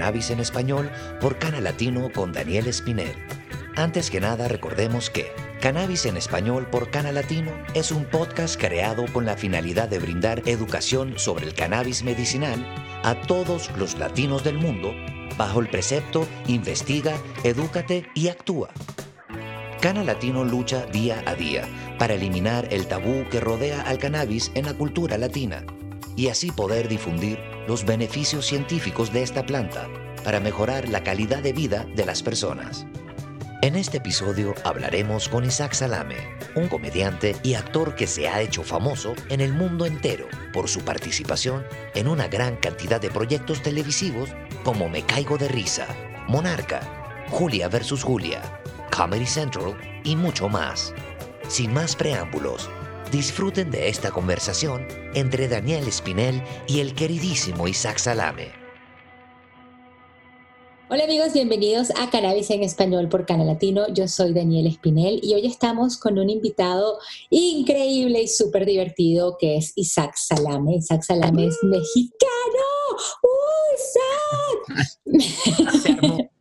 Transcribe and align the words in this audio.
Cannabis 0.00 0.30
en 0.30 0.40
Español 0.40 0.90
por 1.20 1.36
Cana 1.36 1.60
Latino 1.60 2.10
con 2.10 2.32
Daniel 2.32 2.68
Espinel. 2.68 3.14
Antes 3.76 4.10
que 4.10 4.18
nada, 4.18 4.48
recordemos 4.48 5.10
que 5.10 5.30
Cannabis 5.60 6.06
en 6.06 6.16
Español 6.16 6.66
por 6.70 6.90
Cana 6.90 7.12
Latino 7.12 7.52
es 7.74 7.92
un 7.92 8.06
podcast 8.06 8.58
creado 8.58 9.04
con 9.12 9.26
la 9.26 9.36
finalidad 9.36 9.90
de 9.90 9.98
brindar 9.98 10.42
educación 10.46 11.18
sobre 11.18 11.44
el 11.44 11.52
cannabis 11.52 12.02
medicinal 12.02 12.64
a 13.04 13.14
todos 13.14 13.70
los 13.76 13.98
latinos 13.98 14.42
del 14.42 14.56
mundo 14.56 14.94
bajo 15.36 15.60
el 15.60 15.68
precepto 15.68 16.26
Investiga, 16.46 17.12
Edúcate 17.44 18.06
y 18.14 18.28
Actúa. 18.28 18.70
Cana 19.82 20.02
Latino 20.02 20.44
lucha 20.44 20.86
día 20.86 21.22
a 21.26 21.34
día 21.34 21.68
para 21.98 22.14
eliminar 22.14 22.66
el 22.70 22.86
tabú 22.86 23.26
que 23.30 23.38
rodea 23.38 23.82
al 23.82 23.98
cannabis 23.98 24.50
en 24.54 24.64
la 24.64 24.72
cultura 24.72 25.18
latina 25.18 25.62
y 26.16 26.28
así 26.28 26.50
poder 26.50 26.88
difundir 26.88 27.38
los 27.66 27.84
beneficios 27.84 28.46
científicos 28.46 29.12
de 29.12 29.22
esta 29.22 29.46
planta 29.46 29.88
para 30.24 30.40
mejorar 30.40 30.88
la 30.88 31.02
calidad 31.02 31.42
de 31.42 31.52
vida 31.52 31.86
de 31.94 32.06
las 32.06 32.22
personas. 32.22 32.86
En 33.62 33.76
este 33.76 33.98
episodio 33.98 34.54
hablaremos 34.64 35.28
con 35.28 35.44
Isaac 35.44 35.74
Salame, 35.74 36.16
un 36.54 36.68
comediante 36.68 37.36
y 37.42 37.54
actor 37.54 37.94
que 37.94 38.06
se 38.06 38.26
ha 38.26 38.40
hecho 38.40 38.62
famoso 38.62 39.14
en 39.28 39.42
el 39.42 39.52
mundo 39.52 39.84
entero 39.84 40.26
por 40.54 40.66
su 40.66 40.80
participación 40.80 41.66
en 41.94 42.08
una 42.08 42.26
gran 42.26 42.56
cantidad 42.56 43.02
de 43.02 43.10
proyectos 43.10 43.62
televisivos 43.62 44.30
como 44.64 44.88
Me 44.88 45.02
Caigo 45.02 45.36
de 45.36 45.48
Risa, 45.48 45.86
Monarca, 46.26 47.26
Julia 47.28 47.68
vs. 47.68 48.02
Julia, 48.02 48.40
Comedy 48.90 49.26
Central 49.26 49.76
y 50.04 50.16
mucho 50.16 50.48
más. 50.48 50.94
Sin 51.48 51.74
más 51.74 51.94
preámbulos, 51.94 52.70
disfruten 53.10 53.70
de 53.70 53.88
esta 53.88 54.10
conversación 54.10 54.86
entre 55.14 55.48
Daniel 55.48 55.86
Espinel 55.88 56.42
y 56.66 56.80
el 56.80 56.94
queridísimo 56.94 57.68
Isaac 57.68 57.98
Salame. 57.98 58.52
Hola 60.88 61.04
amigos, 61.04 61.32
bienvenidos 61.32 61.90
a 61.96 62.10
Cannabis 62.10 62.50
en 62.50 62.64
Español 62.64 63.08
por 63.08 63.24
Canal 63.24 63.46
Latino. 63.46 63.86
Yo 63.94 64.08
soy 64.08 64.32
Daniel 64.32 64.66
Espinel 64.66 65.20
y 65.22 65.34
hoy 65.34 65.46
estamos 65.46 65.96
con 65.96 66.18
un 66.18 66.28
invitado 66.28 66.98
increíble 67.30 68.22
y 68.22 68.28
súper 68.28 68.66
divertido 68.66 69.36
que 69.38 69.56
es 69.56 69.72
Isaac 69.76 70.14
Salame. 70.16 70.76
Isaac 70.76 71.02
Salame 71.02 71.46
es 71.46 71.56
mexicano. 71.62 72.20
¡Uh, 73.22 73.70
Isaac! 75.06 76.30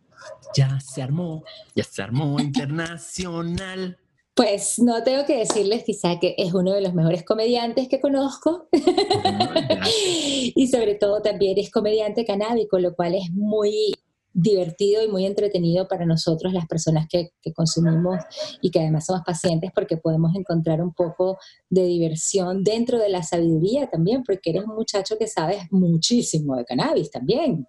Ya 0.56 0.80
se 0.80 1.04
armó, 1.04 1.44
ya 1.76 1.83
se 1.83 2.02
armó 2.02 2.39
internacional. 2.39 4.00
Pues 4.40 4.80
no 4.80 5.04
tengo 5.04 5.26
que 5.26 5.36
decirles 5.36 5.84
quizá 5.84 6.18
que 6.18 6.34
es 6.38 6.54
uno 6.54 6.72
de 6.72 6.80
los 6.80 6.94
mejores 6.94 7.26
comediantes 7.26 7.90
que 7.90 8.00
conozco 8.00 8.70
y 10.56 10.68
sobre 10.70 10.95
todo 10.95 11.22
también 11.22 11.58
es 11.58 11.70
comediante 11.70 12.23
canábico, 12.23 12.80
lo 12.80 12.95
cual 12.95 13.16
es 13.16 13.30
muy 13.34 13.92
divertido 14.32 15.04
y 15.04 15.10
muy 15.10 15.26
entretenido 15.26 15.90
para 15.90 16.06
nosotros, 16.06 16.54
las 16.54 16.67
personas 16.67 17.08
que, 17.10 17.32
consumimos 17.54 18.16
y 18.62 18.72
que 18.72 18.80
además 18.80 19.08
somos 19.08 19.23
pacientes, 19.26 19.72
porque 19.76 19.98
podemos 19.98 20.34
encontrar 20.34 20.82
un 20.82 20.94
poco 20.94 21.38
de 21.70 21.84
diversión 21.84 22.64
dentro 22.64 22.98
de 22.98 23.10
la 23.10 23.23
sabiduría 23.23 23.90
también, 23.90 24.23
porque 24.23 24.52
eres 24.52 24.64
un 24.64 24.76
muchacho 24.76 25.17
que 25.17 25.28
sabes 25.28 25.64
muchísimo 25.70 26.56
de 26.56 26.64
cannabis 26.64 27.12
también. 27.12 27.67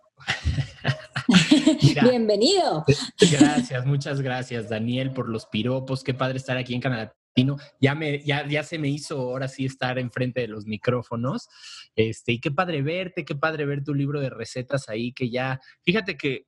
Bienvenido. 2.03 2.85
Gracias, 3.33 3.87
muchas 3.87 4.21
gracias, 4.21 4.69
Daniel, 4.69 5.13
por 5.13 5.29
los 5.29 5.47
piropos. 5.47 6.03
Qué 6.03 6.15
padre 6.15 6.39
estar 6.39 6.57
aquí 6.57 6.75
en 6.75 6.81
Canadá. 6.81 7.15
Ya, 7.81 7.95
me, 7.95 8.23
ya, 8.25 8.47
ya 8.47 8.63
se 8.63 8.79
me 8.79 8.89
hizo 8.89 9.19
ahora 9.19 9.49
sí 9.49 9.65
estar 9.65 9.99
enfrente 9.99 10.41
de 10.41 10.49
los 10.49 10.67
micrófonos. 10.67 11.49
Este, 11.97 12.33
y 12.33 12.41
qué 12.41 12.51
padre 12.51 12.83
verte, 12.83 13.25
qué 13.25 13.35
padre 13.35 13.65
ver 13.65 13.83
tu 13.83 13.95
libro 13.95 14.21
de 14.21 14.31
recetas 14.31 14.89
ahí, 14.89 15.13
que 15.13 15.31
ya, 15.31 15.61
fíjate 15.83 16.17
que 16.17 16.47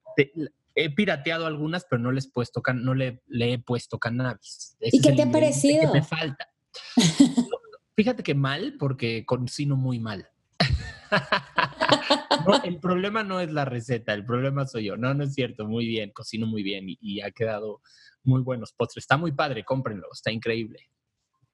he 0.74 0.94
pirateado 0.94 1.46
algunas, 1.46 1.86
pero 1.88 2.00
no 2.00 2.12
les 2.12 2.30
puesto 2.30 2.62
no 2.74 2.94
le, 2.94 3.22
le 3.26 3.54
he 3.54 3.58
puesto 3.58 3.98
cannabis. 3.98 4.76
¿Y 4.80 5.00
qué 5.00 5.12
te 5.12 5.22
ha 5.22 5.30
parecido? 5.30 5.92
Que 5.92 6.00
me 6.00 6.04
falta. 6.04 6.48
Fíjate 7.94 8.22
que 8.22 8.34
mal, 8.34 8.76
porque 8.78 9.24
cocino 9.26 9.76
muy 9.76 9.98
mal. 9.98 10.28
el 12.64 12.78
problema 12.78 13.22
no 13.22 13.40
es 13.40 13.52
la 13.52 13.64
receta, 13.64 14.14
el 14.14 14.24
problema 14.24 14.66
soy 14.66 14.84
yo. 14.84 14.96
No, 14.96 15.14
no 15.14 15.24
es 15.24 15.34
cierto, 15.34 15.66
muy 15.66 15.86
bien, 15.86 16.10
cocino 16.10 16.46
muy 16.46 16.62
bien 16.62 16.86
y, 16.86 17.20
ha 17.20 17.30
quedado 17.30 17.80
muy 18.24 18.42
buenos 18.42 18.72
postres. 18.72 19.04
Está 19.04 19.16
muy 19.16 19.32
padre, 19.32 19.64
cómprenlo, 19.64 20.06
está 20.12 20.30
increíble. 20.30 20.78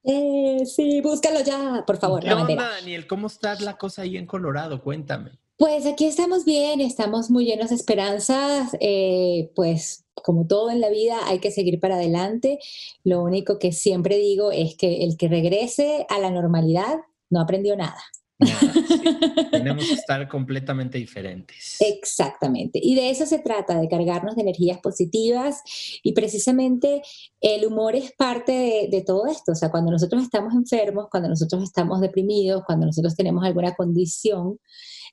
Eh, 0.04 0.64
sí, 0.64 1.00
búscalo 1.00 1.40
ya, 1.40 1.84
por 1.86 1.98
favor. 1.98 2.22
¿Qué 2.22 2.32
onda, 2.32 2.70
Daniel? 2.70 3.06
¿Cómo 3.06 3.26
está 3.26 3.58
la 3.60 3.76
cosa 3.76 4.02
ahí 4.02 4.16
en 4.16 4.26
Colorado? 4.26 4.82
Cuéntame. 4.82 5.38
Pues 5.58 5.86
aquí 5.86 6.04
estamos 6.04 6.44
bien, 6.44 6.80
estamos 6.80 7.30
muy 7.30 7.44
llenos 7.44 7.70
de 7.70 7.74
esperanzas, 7.74 8.76
eh, 8.78 9.50
pues 9.56 10.04
como 10.14 10.46
todo 10.46 10.70
en 10.70 10.80
la 10.80 10.88
vida 10.88 11.18
hay 11.26 11.40
que 11.40 11.50
seguir 11.50 11.80
para 11.80 11.96
adelante. 11.96 12.60
Lo 13.02 13.24
único 13.24 13.58
que 13.58 13.72
siempre 13.72 14.18
digo 14.18 14.52
es 14.52 14.76
que 14.76 15.02
el 15.02 15.16
que 15.16 15.26
regrese 15.26 16.06
a 16.10 16.20
la 16.20 16.30
normalidad 16.30 17.00
no 17.28 17.40
aprendió 17.40 17.76
nada. 17.76 18.00
Tenemos 19.50 19.86
que 19.86 19.94
estar 19.94 20.28
completamente 20.28 20.98
diferentes. 20.98 21.76
Exactamente. 21.80 22.78
Y 22.82 22.94
de 22.94 23.10
eso 23.10 23.26
se 23.26 23.40
trata, 23.40 23.80
de 23.80 23.88
cargarnos 23.88 24.36
de 24.36 24.42
energías 24.42 24.78
positivas. 24.78 25.62
Y 26.02 26.12
precisamente 26.12 27.02
el 27.40 27.66
humor 27.66 27.96
es 27.96 28.12
parte 28.12 28.52
de, 28.52 28.88
de, 28.90 29.02
todo 29.02 29.26
esto. 29.26 29.52
O 29.52 29.54
sea, 29.56 29.70
cuando 29.70 29.90
nosotros 29.90 30.22
estamos 30.22 30.54
enfermos, 30.54 31.08
cuando 31.10 31.28
nosotros 31.28 31.62
estamos 31.62 32.00
deprimidos, 32.00 32.62
cuando 32.64 32.86
nosotros 32.86 33.16
tenemos 33.16 33.44
alguna 33.44 33.74
condición, 33.74 34.58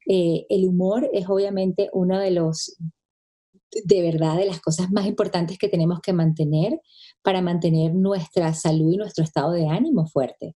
eh, 0.07 0.45
el 0.49 0.67
humor 0.67 1.09
es 1.13 1.27
obviamente 1.27 1.89
uno 1.93 2.19
de 2.19 2.31
los, 2.31 2.77
de 3.83 4.01
verdad, 4.01 4.37
de 4.37 4.45
las 4.45 4.61
cosas 4.61 4.91
más 4.91 5.05
importantes 5.05 5.57
que 5.57 5.67
tenemos 5.67 5.99
que 6.01 6.13
mantener 6.13 6.79
para 7.23 7.41
mantener 7.41 7.95
nuestra 7.95 8.53
salud 8.53 8.93
y 8.93 8.97
nuestro 8.97 9.23
estado 9.23 9.51
de 9.51 9.67
ánimo 9.67 10.05
fuerte. 10.07 10.55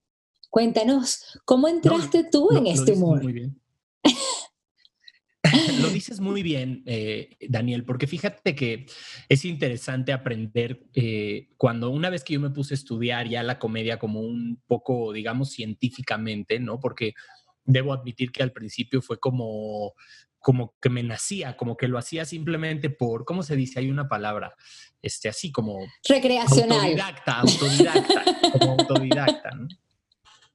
Cuéntanos, 0.58 1.38
¿cómo 1.44 1.68
entraste 1.68 2.24
tú 2.24 2.48
en 2.50 2.66
este 2.66 2.94
humor? 2.94 3.22
Muy 3.22 3.32
bien. 3.32 3.62
lo 5.80 5.88
dices 5.90 6.18
muy 6.18 6.42
bien, 6.42 6.82
eh, 6.84 7.36
Daniel, 7.48 7.84
porque 7.84 8.08
fíjate 8.08 8.56
que 8.56 8.86
es 9.28 9.44
interesante 9.44 10.12
aprender 10.12 10.82
eh, 10.94 11.50
cuando 11.56 11.90
una 11.90 12.10
vez 12.10 12.24
que 12.24 12.34
yo 12.34 12.40
me 12.40 12.50
puse 12.50 12.74
a 12.74 12.76
estudiar 12.76 13.28
ya 13.28 13.44
la 13.44 13.60
comedia 13.60 14.00
como 14.00 14.18
un 14.20 14.60
poco, 14.66 15.12
digamos, 15.12 15.52
científicamente, 15.52 16.58
¿no? 16.58 16.80
Porque 16.80 17.14
debo 17.62 17.92
admitir 17.92 18.32
que 18.32 18.42
al 18.42 18.50
principio 18.50 19.00
fue 19.00 19.20
como, 19.20 19.92
como 20.40 20.74
que 20.82 20.90
me 20.90 21.04
nacía, 21.04 21.56
como 21.56 21.76
que 21.76 21.86
lo 21.86 21.98
hacía 21.98 22.24
simplemente 22.24 22.90
por, 22.90 23.24
¿cómo 23.24 23.44
se 23.44 23.54
dice? 23.54 23.78
Hay 23.78 23.92
una 23.92 24.08
palabra, 24.08 24.56
este, 25.02 25.28
así 25.28 25.52
como... 25.52 25.78
Recreacional. 26.08 26.80
Autodidacta, 26.80 27.38
autodidacta, 27.42 28.24
como 28.58 28.72
autodidacta, 28.72 29.50
¿no? 29.52 29.68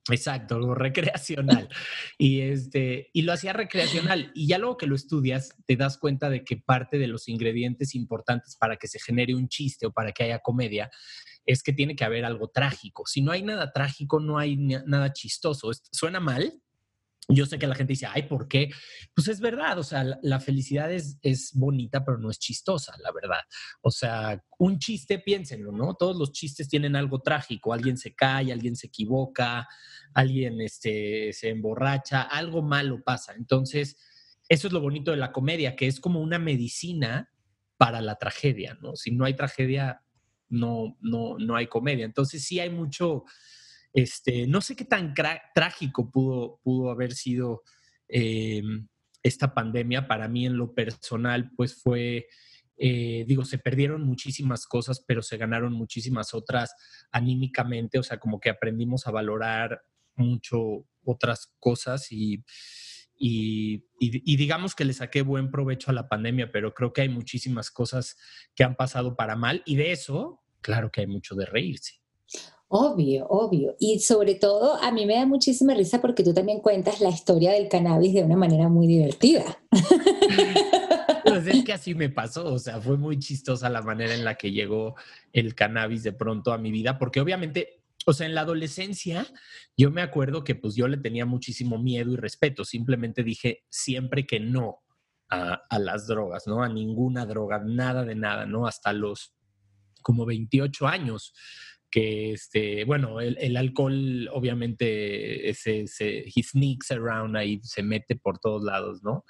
Exacto, 0.10 0.56
algo 0.56 0.76
recreacional. 0.76 1.70
Y, 2.18 2.42
este, 2.42 3.10
y 3.14 3.22
lo 3.22 3.34
hacía 3.34 3.54
recreacional. 3.54 4.32
Y 4.36 4.48
ya 4.48 4.58
luego 4.58 4.78
que 4.78 4.88
lo 4.88 4.96
estudias, 4.96 5.56
te 5.66 5.76
das 5.76 5.98
cuenta 5.98 6.30
de 6.30 6.44
que 6.44 6.58
parte 6.58 6.98
de 6.98 7.08
los 7.08 7.30
ingredientes 7.30 7.96
importantes 7.96 8.58
para 8.58 8.78
que 8.78 8.88
se 8.88 9.00
genere 9.00 9.36
un 9.36 9.48
chiste 9.48 9.86
o 9.86 9.92
para 9.92 10.12
que 10.12 10.24
haya 10.24 10.40
comedia 10.40 10.92
es 11.46 11.64
que 11.64 11.74
tiene 11.74 11.96
que 11.96 12.06
haber 12.06 12.26
algo 12.26 12.50
trágico. 12.50 13.04
Si 13.06 13.22
no 13.22 13.32
hay 13.32 13.44
nada 13.44 13.72
trágico, 13.72 14.20
no 14.20 14.38
hay 14.38 14.58
nada 14.58 15.14
chistoso. 15.14 15.72
Suena 15.92 16.20
mal, 16.20 16.63
yo 17.30 17.46
sé 17.46 17.58
que 17.58 17.68
la 17.68 17.76
gente 17.76 17.94
dice, 17.94 18.08
ay, 18.08 18.24
¿por 18.24 18.48
qué? 18.48 18.70
Pues 19.14 19.28
es 19.28 19.40
verdad, 19.40 19.80
o 19.80 19.84
sea, 19.84 20.04
la, 20.22 20.40
felicidad 20.40 20.92
es, 20.92 21.20
es, 21.22 21.52
bonita, 21.54 22.04
pero 22.04 22.18
no 22.18 22.30
es 22.30 22.40
chistosa, 22.40 22.96
la 23.02 23.12
verdad. 23.12 23.42
O 23.82 23.92
sea, 23.92 24.44
un 24.60 24.80
chiste, 24.80 25.20
piénsenlo, 25.20 25.72
¿no? 25.72 25.96
Todos 25.96 26.18
los 26.18 26.32
chistes 26.32 26.68
tienen 26.68 26.96
algo 26.96 27.22
trágico, 27.22 27.74
alguien 27.74 27.98
se 27.98 28.14
cae, 28.14 28.52
alguien 28.52 28.76
se 28.76 28.88
equivoca, 28.88 29.68
alguien 30.14 30.60
este, 30.62 31.32
se 31.34 31.50
emborracha, 31.50 32.24
algo 32.24 32.62
malo 32.62 33.02
pasa. 33.04 33.34
Entonces, 33.36 33.98
eso 34.50 34.68
es 34.68 34.74
lo 34.74 34.82
bonito 34.82 35.12
de 35.12 35.18
la 35.18 35.32
comedia, 35.32 35.76
que 35.76 35.88
es 35.88 36.00
como 36.00 36.22
una 36.22 36.40
medicina 36.40 37.32
para 37.78 38.02
la 38.02 38.16
tragedia, 38.18 38.78
¿no? 38.82 38.96
Si 38.96 39.12
no 39.12 39.26
hay 39.26 39.36
tragedia, 39.36 40.04
no, 40.50 40.98
no, 41.00 41.38
no 41.40 41.56
hay 41.56 41.68
comedia. 41.68 42.06
Entonces, 42.06 42.44
sí 42.44 42.60
hay 42.60 42.70
mucho 42.70 43.24
este, 43.94 44.48
no 44.48 44.60
sé 44.62 44.76
qué 44.76 44.86
tan 44.86 45.14
trágico 45.54 46.10
pudo, 46.10 46.60
pudo 46.64 46.90
haber 46.90 47.14
sido 47.14 47.62
em, 48.08 48.88
esta 49.22 49.54
pandemia. 49.54 50.08
Para 50.08 50.28
mí 50.28 50.46
en 50.46 50.58
lo 50.58 50.74
personal, 50.74 51.52
pues 51.56 51.82
fue, 51.82 52.28
eh, 52.78 53.24
digo, 53.28 53.46
se 53.46 53.60
perdieron 53.60 54.04
muchísimas 54.04 54.66
cosas, 54.66 55.04
pero 55.08 55.22
se 55.22 55.38
ganaron 55.38 55.74
muchísimas 55.74 56.34
otras 56.34 56.74
anímicamente, 57.12 58.00
o 58.00 58.04
sea, 58.04 58.20
como 58.20 58.40
que 58.40 58.50
aprendimos 58.50 59.06
a 59.06 59.12
valorar 59.12 59.84
mucho 60.16 60.86
otras 61.06 61.54
cosas 61.60 62.12
y, 62.12 62.44
digamos 63.16 64.76
que 64.76 64.86
le 64.86 64.94
saqué 64.94 65.22
buen 65.22 65.52
provecho 65.52 65.92
a 65.92 65.94
la 65.94 66.10
pandemia, 66.10 66.52
pero 66.52 66.74
creo 66.74 66.94
que 66.94 67.02
hay 67.02 67.10
muchísimas 67.10 67.70
cosas 67.70 68.18
que 68.56 68.64
han 68.64 68.76
pasado 68.76 69.16
para 69.16 69.36
mal 69.36 69.62
y 69.66 69.76
de 69.76 69.92
eso, 69.92 70.42
claro 70.62 70.92
que 70.92 71.02
hay 71.02 71.08
mucho 71.08 71.36
de 71.36 71.46
reírse. 71.46 72.03
Obvio, 72.76 73.28
obvio. 73.28 73.76
Y 73.80 74.00
sobre 74.00 74.34
todo, 74.34 74.82
a 74.82 74.92
mí 74.92 75.06
me 75.06 75.14
da 75.14 75.28
muchísima 75.28 75.76
risa 75.76 76.02
porque 76.02 76.24
tú 76.24 76.34
también 76.34 76.60
cuentas 76.60 77.02
la 77.02 77.10
historia 77.10 77.52
del 77.52 77.70
cannabis 77.70 78.16
de 78.16 78.24
una 78.24 78.36
manera 78.36 78.68
muy 78.68 78.88
divertida. 78.88 79.60
Pues 81.24 81.48
es 81.48 81.64
que 81.64 81.74
así 81.74 81.96
me 81.96 82.10
pasó, 82.10 82.54
o 82.54 82.60
sea, 82.60 82.82
fue 82.82 82.98
muy 82.98 83.18
chistosa 83.18 83.70
la 83.70 83.82
manera 83.82 84.14
en 84.14 84.26
la 84.26 84.36
que 84.36 84.52
llegó 84.52 84.96
el 85.32 85.56
cannabis 85.56 86.04
de 86.04 86.12
pronto 86.12 86.52
a 86.52 86.58
mi 86.58 86.72
vida, 86.72 86.98
porque 86.98 87.22
obviamente, 87.22 87.82
o 88.06 88.14
sea, 88.14 88.28
en 88.28 88.36
la 88.36 88.42
adolescencia, 88.42 89.26
yo 89.78 89.90
me 89.90 90.02
acuerdo 90.02 90.44
que 90.44 90.56
pues 90.56 90.76
yo 90.76 90.88
le 90.88 90.98
tenía 90.98 91.26
muchísimo 91.26 91.78
miedo 91.78 92.12
y 92.12 92.18
respeto, 92.18 92.66
simplemente 92.66 93.24
dije 93.24 93.64
siempre 93.70 94.26
que 94.26 94.40
no 94.40 94.84
a, 95.30 95.64
a 95.70 95.80
las 95.80 96.08
drogas, 96.08 96.46
¿no? 96.46 96.62
A 96.62 96.70
ninguna 96.70 97.26
droga, 97.26 97.60
nada 97.64 98.04
de 98.04 98.16
nada, 98.16 98.46
¿no? 98.46 98.68
Hasta 98.68 98.94
los 98.94 99.34
como 100.02 100.26
28 100.26 100.88
años 100.88 101.34
que 101.94 102.32
este, 102.32 102.86
bueno, 102.86 103.22
el, 103.22 103.38
el 103.40 103.56
alcohol 103.56 104.28
obviamente 104.34 105.54
se, 105.54 105.86
se, 105.86 106.24
he 106.26 106.42
sneaks 106.42 106.90
around 106.90 107.38
ahí, 107.38 107.62
se 107.62 107.84
mete 107.84 108.16
por 108.16 108.40
todos 108.40 108.64
lados, 108.64 109.04
¿no? 109.04 109.24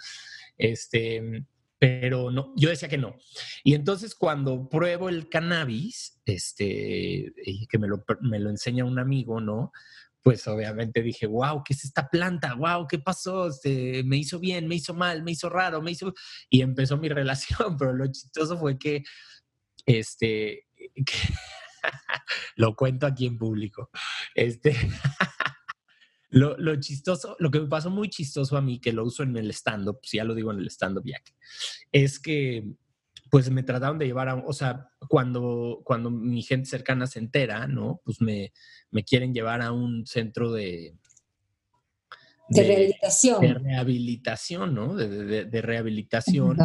Este, 0.57 1.44
pero 1.77 2.31
no, 2.31 2.54
yo 2.56 2.69
decía 2.69 2.88
que 2.88 2.98
no. 2.98 3.18
Y 3.65 3.74
entonces 3.74 4.15
cuando 4.15 4.69
pruebo 4.69 5.10
el 5.10 5.27
cannabis, 5.27 6.21
este, 6.24 7.33
que 7.69 7.77
me 7.77 7.89
lo, 7.89 8.06
me 8.21 8.39
lo 8.39 8.50
enseña 8.50 8.86
un 8.86 8.98
amigo, 8.98 9.42
¿no? 9.42 9.74
Pues 10.21 10.48
obviamente 10.48 11.01
dije, 11.01 11.25
wow, 11.25 11.63
¿qué 11.65 11.74
es 11.74 11.83
esta 11.83 12.07
planta? 12.07 12.54
Wow, 12.54 12.88
¿qué 12.88 13.00
pasó? 13.00 13.50
Este, 13.50 14.06
me 14.06 14.15
hizo 14.15 14.39
bien, 14.39 14.69
me 14.69 14.75
hizo 14.75 14.94
mal, 14.94 15.21
me 15.21 15.31
hizo 15.31 15.50
raro, 15.50 15.81
me 15.81 15.92
hizo... 15.92 16.13
Y 16.50 16.62
empezó 16.62 16.95
mi 16.95 17.10
relación, 17.10 17.75
pero 17.77 17.92
lo 17.92 18.07
chistoso 18.10 18.57
fue 18.57 18.80
que, 18.80 19.04
este, 19.86 20.65
que 20.77 21.33
lo 22.56 22.75
cuento 22.75 23.06
aquí 23.06 23.25
en 23.25 23.38
público. 23.38 23.89
Este, 24.35 24.75
Lo, 26.35 26.57
lo, 26.57 26.75
chistoso, 26.80 27.35
lo 27.38 27.51
que 27.51 27.59
me 27.59 27.68
pasó 27.68 27.91
muy 27.91 28.09
chistoso 28.09 28.57
a 28.57 28.62
mí, 28.62 28.80
que 28.80 28.91
lo 28.91 29.03
uso 29.06 29.21
en 29.21 29.38
el 29.38 29.51
stand-up, 29.51 30.00
si 30.01 30.18
ya 30.18 30.24
lo 30.24 30.33
digo 30.33 30.51
en 30.51 30.57
el 30.57 30.68
stand-up 30.68 31.03
ya, 31.06 31.21
es 31.91 32.19
que 32.19 32.74
pues 33.30 33.51
me 33.51 33.62
trataron 33.62 34.00
de 34.00 34.07
llevar 34.07 34.30
a, 34.30 34.35
o 34.35 34.51
sea, 34.51 34.89
cuando, 35.07 35.81
cuando 35.83 36.09
mi 36.09 36.41
gente 36.41 36.68
cercana 36.68 37.06
se 37.06 37.19
entera, 37.19 37.68
¿no? 37.68 38.01
Pues 38.03 38.19
me, 38.19 38.51
me 38.89 39.03
quieren 39.03 39.31
llevar 39.31 39.62
a 39.62 39.71
un 39.71 40.07
centro 40.07 40.51
de... 40.51 40.95
De, 42.50 42.62
de 42.62 42.68
rehabilitación. 42.68 43.41
De 43.41 43.53
rehabilitación, 43.53 44.74
¿no? 44.74 44.95
De, 44.95 45.09
de, 45.09 45.45
de 45.45 45.62
rehabilitación 45.62 46.57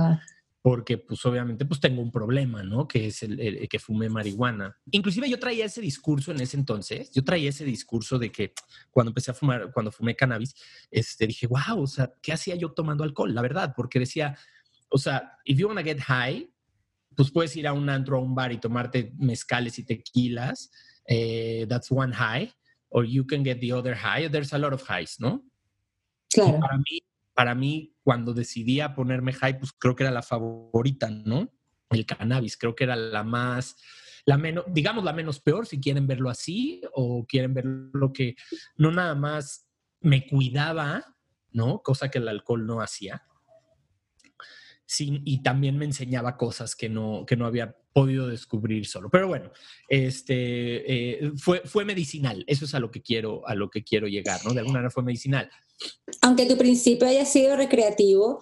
porque 0.61 0.99
pues 0.99 1.25
obviamente 1.25 1.65
pues 1.65 1.81
tengo 1.81 2.03
un 2.03 2.11
problema, 2.11 2.63
¿no? 2.63 2.89
Que 2.89 3.07
es 3.07 3.23
el, 3.23 3.39
el, 3.41 3.69
que 3.69 3.79
fumé 3.79 4.09
marihuana. 4.09 4.77
Inclusive 4.91 5.29
yo 5.29 5.39
traía 5.39 5.67
ese 5.67 5.81
discurso 5.81 6.33
en 6.33 6.41
ese 6.41 6.57
entonces, 6.57 7.11
yo 7.13 7.23
traía 7.23 7.51
ese 7.51 7.65
discurso 7.65 8.19
de 8.19 8.33
que 8.33 8.53
cuando 8.91 9.11
empecé 9.11 9.31
a 9.31 9.35
fumar, 9.35 9.71
cuando 9.73 9.93
fumé 9.93 10.17
cannabis, 10.17 10.55
este, 10.91 11.27
dije, 11.27 11.47
wow, 11.47 11.83
o 11.83 11.87
sea, 11.87 12.13
¿qué 12.21 12.33
hacía 12.33 12.57
yo 12.57 12.73
tomando 12.73 13.05
alcohol? 13.05 13.35
La 13.35 13.43
verdad, 13.43 13.73
porque 13.77 14.01
decía, 14.01 14.37
o 14.91 14.99
sea, 14.99 15.33
if 15.45 15.59
you 15.59 15.69
wanna 15.69 15.83
get 15.83 16.01
high, 16.01 16.51
pues 17.15 17.31
puedes 17.31 17.55
ir 17.57 17.67
a 17.67 17.73
un 17.73 17.89
antro, 17.89 18.19
a 18.19 18.21
un 18.21 18.35
bar 18.35 18.53
y 18.53 18.59
tomarte 18.59 19.13
mezcales 19.19 19.79
y 19.79 19.85
tequilas, 19.85 20.71
eh, 21.07 21.67
that's 21.69 21.91
one 21.91 22.13
high, 22.13 22.53
or 22.89 23.05
you 23.05 23.25
can 23.25 23.45
get 23.45 23.61
the 23.61 23.73
other 23.73 23.95
high, 23.95 24.29
there's 24.29 24.53
a 24.53 24.59
lot 24.59 24.73
of 24.73 24.83
highs, 24.83 25.19
¿no? 25.21 25.45
Claro. 26.31 26.57
Y 26.57 26.61
para 26.61 26.77
mí, 26.79 27.01
para 27.39 27.55
mí, 27.55 27.95
cuando 28.03 28.35
decidí 28.35 28.81
ponerme 28.97 29.33
high, 29.33 29.61
pues 29.61 29.73
creo 29.73 29.95
que 29.95 30.03
era 30.03 30.11
la 30.11 30.23
favorita, 30.23 31.09
¿no? 31.09 31.49
El 31.89 32.05
cannabis, 32.05 32.57
creo 32.57 32.75
que 32.75 32.83
era 32.83 32.97
la 32.97 33.23
más, 33.23 33.77
la 34.25 34.37
menos, 34.37 34.65
digamos 34.67 35.05
la 35.05 35.13
menos 35.13 35.39
peor, 35.39 35.65
si 35.65 35.79
quieren 35.79 36.09
verlo 36.09 36.31
así, 36.31 36.81
o 36.95 37.25
quieren 37.29 37.55
verlo 37.55 38.13
que 38.13 38.35
no 38.77 38.91
nada 38.91 39.15
más 39.15 39.69
me 40.01 40.27
cuidaba, 40.27 41.15
¿no? 41.53 41.81
Cosa 41.81 42.11
que 42.11 42.19
el 42.19 42.27
alcohol 42.27 42.67
no 42.67 42.81
hacía. 42.81 43.23
Sí, 44.85 45.23
y 45.25 45.41
también 45.45 45.79
me 45.79 45.85
enseñaba 45.85 46.37
cosas 46.37 46.75
que 46.75 46.89
no, 46.89 47.25
que 47.25 47.37
no 47.37 47.47
había 47.47 47.77
podido 47.93 48.27
descubrir 48.27 48.85
solo. 48.85 49.11
Pero 49.11 49.29
bueno, 49.29 49.53
este, 49.89 51.23
eh, 51.23 51.33
fue, 51.37 51.63
fue 51.65 51.85
medicinal. 51.85 52.43
Eso 52.49 52.65
es 52.65 52.75
a 52.75 52.81
lo 52.81 52.91
que 52.91 53.01
quiero, 53.01 53.47
a 53.47 53.55
lo 53.55 53.71
que 53.71 53.85
quiero 53.85 54.09
llegar, 54.09 54.45
¿no? 54.45 54.55
De 54.55 54.59
alguna 54.59 54.79
manera 54.79 54.91
fue 54.91 55.05
medicinal. 55.05 55.49
Aunque 56.23 56.47
tu 56.47 56.57
principio 56.57 57.09
haya 57.09 57.25
sido 57.25 57.57
recreativo, 57.57 58.41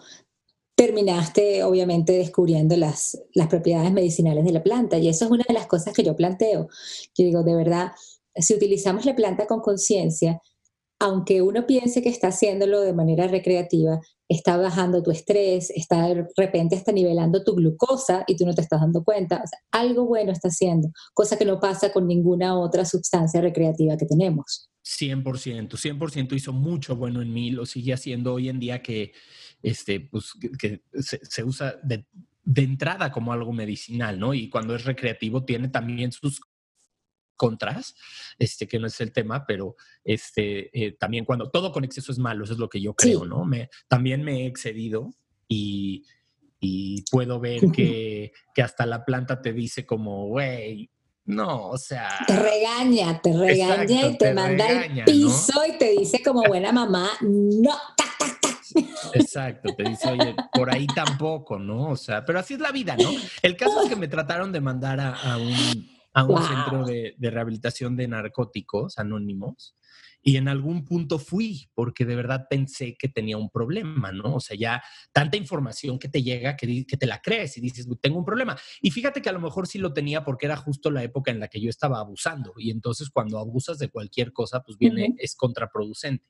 terminaste 0.76 1.64
obviamente 1.64 2.12
descubriendo 2.12 2.76
las, 2.76 3.18
propiedades 3.48 3.92
medicinales 3.92 4.44
de 4.44 4.52
la 4.52 4.62
planta. 4.62 4.98
Y 4.98 5.08
eso 5.08 5.24
es 5.24 5.30
una 5.30 5.44
de 5.48 5.54
las 5.54 5.66
cosas 5.66 5.94
que 5.94 6.04
yo 6.04 6.14
planteo. 6.14 6.68
Yo 7.16 7.24
digo, 7.24 7.42
de 7.42 7.54
verdad, 7.54 7.92
si 8.34 8.54
utilizamos 8.54 9.04
la 9.06 9.16
planta 9.16 9.46
con 9.46 9.60
conciencia, 9.60 10.40
aunque 10.98 11.42
uno 11.42 11.66
piense 11.66 12.02
que 12.02 12.08
está 12.08 12.28
haciéndolo 12.28 12.80
de 12.80 12.94
manera 12.94 13.28
recreativa, 13.28 14.00
está 14.28 14.56
bajando 14.56 15.02
tu 15.02 15.10
estrés, 15.10 15.70
está 15.70 16.08
de 16.08 16.26
repente 16.36 16.74
está 16.74 16.92
nivelando 16.92 17.44
tu 17.44 17.54
glucosa 17.54 18.24
y 18.26 18.36
tú 18.36 18.46
no 18.46 18.54
te 18.54 18.62
estás 18.62 18.80
dando 18.80 19.04
cuenta. 19.04 19.42
Algo 19.70 20.06
bueno 20.06 20.32
está 20.32 20.48
haciendo, 20.48 20.90
cosa 21.12 21.36
que 21.36 21.44
no 21.44 21.60
pasa 21.60 21.92
con 21.92 22.06
ninguna 22.06 22.58
otra 22.58 22.84
sustancia 22.84 23.40
recreativa 23.40 23.96
que 23.96 24.06
tenemos. 24.06 24.70
100%, 24.84 25.68
100% 25.68 26.32
hizo 26.34 26.52
mucho 26.52 26.96
bueno 26.96 27.20
en 27.20 27.32
mí, 27.32 27.50
lo 27.50 27.66
sigue 27.66 27.92
haciendo 27.92 28.34
hoy 28.34 28.48
en 28.48 28.58
día 28.58 28.82
que, 28.82 29.12
este, 29.62 30.00
pues, 30.00 30.32
que, 30.58 30.82
se, 31.00 31.44
usa 31.44 31.76
de, 31.82 32.06
de 32.44 32.62
entrada 32.62 33.10
como 33.10 33.32
algo 33.32 33.52
medicinal, 33.52 34.18
¿no? 34.18 34.32
Y 34.32 34.48
cuando 34.48 34.76
es 34.76 34.84
recreativo 34.84 35.44
tiene 35.44 35.68
también 35.68 36.12
sus 36.12 36.40
contras, 37.36 37.94
este, 38.38 38.66
que 38.66 38.78
no 38.78 38.86
es 38.86 39.00
el 39.00 39.12
tema, 39.12 39.44
pero 39.46 39.76
este, 40.04 40.70
eh, 40.72 40.92
también 40.92 41.24
cuando 41.24 41.50
todo 41.50 41.72
con 41.72 41.84
exceso 41.84 42.12
es 42.12 42.18
malo, 42.18 42.44
eso 42.44 42.54
es 42.54 42.58
lo 42.58 42.68
que 42.68 42.80
yo 42.80 42.94
creo, 42.94 43.22
sí. 43.22 43.28
¿no? 43.28 43.44
Me, 43.44 43.70
también 43.88 44.22
me 44.22 44.42
he 44.42 44.46
excedido 44.46 45.14
y, 45.48 46.04
y 46.60 47.02
puedo 47.10 47.38
ver 47.38 47.70
que, 47.72 48.32
que, 48.54 48.62
hasta 48.62 48.86
la 48.86 49.04
planta 49.04 49.40
te 49.40 49.52
dice 49.52 49.86
como, 49.86 50.26
güey, 50.26 50.90
no, 51.24 51.68
o 51.68 51.78
sea... 51.78 52.08
Te 52.26 52.36
regaña, 52.36 53.20
te 53.20 53.32
regaña 53.32 53.82
exacto, 53.82 53.92
y 53.92 54.18
te, 54.18 54.26
te 54.26 54.34
manda 54.34 54.66
regaña, 54.66 55.04
al 55.04 55.12
piso 55.12 55.52
¿no? 55.54 55.74
y 55.74 55.78
te 55.78 55.90
dice 55.90 56.22
como 56.22 56.42
buena 56.42 56.72
mamá, 56.72 57.10
no, 57.20 57.72
tac, 57.96 58.18
tac, 58.18 58.40
tac. 58.40 58.56
Exacto, 59.14 59.74
te 59.74 59.84
dice, 59.84 60.10
oye, 60.10 60.34
por 60.52 60.72
ahí 60.72 60.86
tampoco, 60.86 61.58
¿no? 61.58 61.90
O 61.90 61.96
sea, 61.96 62.24
pero 62.24 62.38
así 62.38 62.54
es 62.54 62.60
la 62.60 62.72
vida, 62.72 62.96
¿no? 62.96 63.10
El 63.42 63.56
caso 63.56 63.82
es 63.82 63.88
que 63.88 63.96
me 63.96 64.08
trataron 64.08 64.52
de 64.52 64.60
mandar 64.60 65.00
a, 65.00 65.14
a 65.14 65.36
un 65.38 65.95
a 66.16 66.24
un 66.24 66.34
wow. 66.34 66.42
centro 66.42 66.84
de, 66.86 67.14
de, 67.18 67.30
rehabilitación 67.30 67.94
de 67.94 68.08
narcóticos 68.08 68.98
anónimos 68.98 69.76
y 70.22 70.38
en 70.38 70.48
algún 70.48 70.84
punto 70.84 71.18
fui 71.18 71.68
porque 71.74 72.06
de 72.06 72.16
verdad 72.16 72.46
pensé 72.48 72.96
que 72.98 73.08
tenía 73.08 73.36
un 73.36 73.50
problema, 73.50 74.10
¿no? 74.12 74.36
O 74.36 74.40
sea, 74.40 74.56
ya 74.56 74.82
tanta 75.12 75.36
información 75.36 75.98
que 75.98 76.08
te 76.08 76.22
llega 76.22 76.56
que, 76.56 76.86
que 76.86 76.96
te 76.96 77.06
la 77.06 77.20
crees 77.20 77.58
y 77.58 77.60
dices, 77.60 77.86
tengo 78.00 78.18
un 78.18 78.24
problema. 78.24 78.58
Y 78.80 78.90
fíjate 78.90 79.20
que 79.20 79.28
a 79.28 79.32
lo 79.32 79.40
mejor 79.40 79.66
sí 79.66 79.78
lo 79.78 79.92
tenía 79.92 80.24
porque 80.24 80.46
era 80.46 80.56
justo 80.56 80.90
la 80.90 81.04
época 81.04 81.30
en 81.30 81.38
la 81.38 81.48
que 81.48 81.60
yo 81.60 81.68
estaba 81.68 82.00
abusando 82.00 82.54
y 82.56 82.70
entonces 82.70 83.10
cuando 83.10 83.38
abusas 83.38 83.78
de 83.78 83.88
cualquier 83.88 84.32
cosa, 84.32 84.62
pues 84.62 84.78
viene, 84.78 85.10
uh 85.10 85.12
-huh. 85.12 85.16
es 85.18 85.36
contraproducente. 85.36 86.24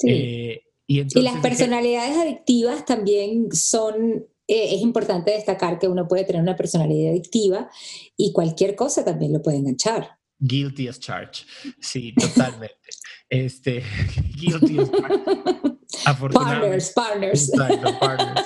Sí. 0.00 0.10
Eh, 0.10 0.62
y, 0.86 1.00
entonces, 1.00 1.22
y, 1.22 1.34
las 1.34 1.42
personalidades 1.42 2.10
dije, 2.16 2.22
adictivas 2.22 2.86
también 2.86 3.52
son 3.52 4.26
eh, 4.48 4.74
es 4.74 4.80
importante 4.80 5.30
destacar 5.30 5.78
que 5.78 5.88
uno 5.88 6.08
puede 6.08 6.24
tener 6.24 6.40
una 6.40 6.56
personalidad 6.56 7.10
adictiva 7.12 7.70
y 8.16 8.32
cualquier 8.32 8.74
cosa 8.74 9.04
también 9.04 9.32
lo 9.32 9.42
puede 9.42 9.58
enganchar. 9.58 10.18
Guilty 10.40 10.88
as 10.88 10.98
charged. 10.98 11.46
Sí, 11.80 12.14
totalmente. 12.14 12.74
este, 13.28 13.82
guilty 14.36 14.78
as 14.78 14.90
charged. 14.90 15.78
Partners, 16.32 16.92
partners. 16.94 17.48
Exacto, 17.50 17.98
partners. 17.98 18.40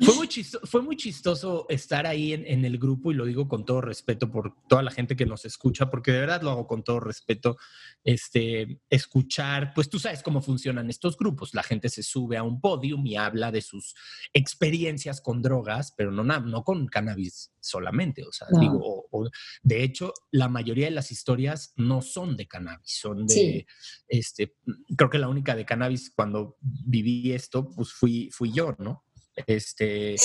Fue 0.00 0.14
muy, 0.14 0.28
chistoso, 0.28 0.66
fue 0.66 0.82
muy 0.82 0.96
chistoso 0.96 1.66
estar 1.68 2.06
ahí 2.06 2.32
en, 2.32 2.46
en, 2.46 2.64
el 2.64 2.78
grupo 2.78 3.10
y 3.10 3.14
lo 3.14 3.24
digo 3.24 3.48
con 3.48 3.64
todo 3.64 3.80
respeto 3.80 4.30
por 4.30 4.54
toda 4.68 4.82
la 4.82 4.90
gente 4.90 5.16
que 5.16 5.26
nos 5.26 5.44
escucha, 5.44 5.90
porque 5.90 6.12
de 6.12 6.20
verdad 6.20 6.42
lo 6.42 6.50
hago 6.50 6.66
con 6.66 6.82
todo 6.82 7.00
respeto. 7.00 7.56
Este, 8.04 8.80
escuchar, 8.90 9.72
pues 9.74 9.88
tú 9.88 9.98
sabes 9.98 10.22
cómo 10.22 10.40
funcionan 10.40 10.90
estos 10.90 11.16
grupos. 11.16 11.54
La 11.54 11.62
gente 11.62 11.88
se 11.88 12.02
sube 12.02 12.36
a 12.36 12.42
un 12.42 12.60
podium 12.60 13.06
y 13.06 13.16
habla 13.16 13.52
de 13.52 13.62
sus 13.62 13.94
experiencias 14.32 15.20
con 15.20 15.42
drogas, 15.42 15.92
pero 15.96 16.10
no, 16.10 16.22
no 16.24 16.64
con 16.64 16.86
cannabis 16.88 17.52
solamente. 17.60 18.24
O 18.24 18.32
sea, 18.32 18.48
no. 18.50 18.60
digo, 18.60 18.80
o, 18.82 19.06
o, 19.10 19.30
de 19.62 19.82
hecho, 19.82 20.12
la 20.30 20.48
mayoría 20.48 20.86
de 20.86 20.92
las 20.92 21.12
historias 21.12 21.72
no 21.76 22.02
son 22.02 22.36
de 22.36 22.48
cannabis, 22.48 22.98
son 23.00 23.26
de, 23.26 23.34
sí. 23.34 23.66
este, 24.08 24.56
creo 24.96 25.10
que 25.10 25.18
la 25.18 25.28
única 25.28 25.54
de 25.54 25.64
cannabis 25.64 26.12
cuando 26.14 26.56
viví 26.60 27.32
esto, 27.32 27.70
pues 27.70 27.92
fui, 27.92 28.30
fui 28.32 28.52
yo, 28.52 28.74
¿no? 28.78 29.04
Este, 29.46 30.16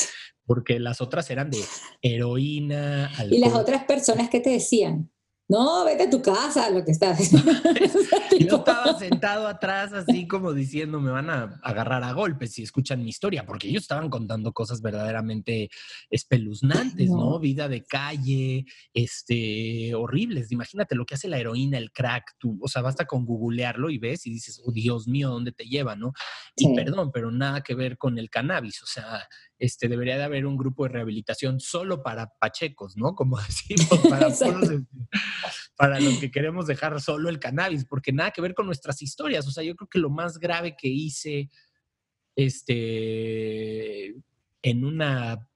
porque 0.46 0.80
las 0.80 1.02
otras 1.02 1.30
eran 1.30 1.50
de 1.50 1.64
heroína. 2.02 3.08
Alcohol. 3.08 3.34
¿Y 3.34 3.40
las 3.40 3.54
otras 3.54 3.84
personas 3.86 4.30
qué 4.30 4.40
te 4.40 4.50
decían? 4.50 5.12
No, 5.50 5.86
vete 5.86 6.04
a 6.04 6.10
tu 6.10 6.22
casa, 6.22 6.70
lo 6.70 6.84
que 6.84 6.92
estás. 6.92 7.32
yo 8.40 8.58
estaba 8.58 9.00
sentado 9.00 9.48
atrás 9.48 9.94
así 9.94 10.28
como 10.28 10.52
diciendo, 10.52 11.00
me 11.00 11.10
van 11.10 11.30
a 11.30 11.60
agarrar 11.64 12.04
a 12.04 12.12
golpes 12.12 12.54
si 12.54 12.64
escuchan 12.64 13.02
mi 13.02 13.10
historia, 13.10 13.46
porque 13.46 13.70
ellos 13.70 13.84
estaban 13.84 14.10
contando 14.10 14.52
cosas 14.52 14.82
verdaderamente 14.82 15.70
espeluznantes, 16.10 17.10
¿no? 17.10 17.40
Vida 17.40 17.70
de 17.70 17.86
calle, 17.86 18.66
este, 18.94 19.96
horribles. 19.96 20.52
Imagínate 20.52 20.96
lo 20.96 21.06
que 21.06 21.16
hace 21.16 21.30
la 21.30 21.40
heroína, 21.40 21.78
el 21.78 21.92
crack, 21.92 22.36
tú, 22.38 22.60
o 22.62 22.68
sea, 22.68 22.82
basta 22.82 23.06
con 23.06 23.26
googlearlo 23.26 23.90
y 23.90 24.00
ves 24.00 24.28
y 24.28 24.32
dices, 24.32 24.62
oh, 24.66 24.72
Dios 24.72 25.08
mío, 25.08 25.30
¿dónde 25.30 25.54
te 25.54 25.64
lleva, 25.64 25.96
no? 25.96 26.12
Y 26.58 26.76
perdón, 26.76 27.12
pero 27.14 27.32
nada 27.32 27.62
que 27.62 27.74
ver 27.74 27.98
con 27.98 28.18
el 28.18 28.30
cannabis, 28.30 28.84
o 28.84 28.86
sea, 28.86 29.28
este, 29.60 29.88
debería 29.88 30.18
de 30.18 30.24
haber 30.24 30.46
un 30.46 30.58
grupo 30.58 30.84
de 30.84 30.90
rehabilitación 30.90 31.60
solo 31.60 32.04
para 32.04 32.34
pachecos, 32.40 32.96
¿no? 32.98 33.16
Como 33.16 33.38
decimos, 33.48 34.00
para, 34.10 34.30
para 35.76 36.00
los 36.00 36.18
que 36.20 36.32
queremos 36.32 36.68
dejar 36.68 37.00
solo 37.02 37.30
el 37.30 37.40
cannabis, 37.40 37.86
porque 37.86 38.12
nada 38.12 38.32
que 38.32 38.42
ver 38.42 38.54
con 38.54 38.66
nuestras 38.66 39.02
historias. 39.02 39.48
O 39.48 39.52
sea, 39.52 39.64
yo 39.64 39.76
creo 39.76 39.90
que 39.90 40.00
lo 40.00 40.10
más 40.10 40.38
grave 40.38 40.76
que 40.78 40.88
hice 40.88 41.50
este, 42.36 44.16
en 44.62 44.86
una 44.86 45.48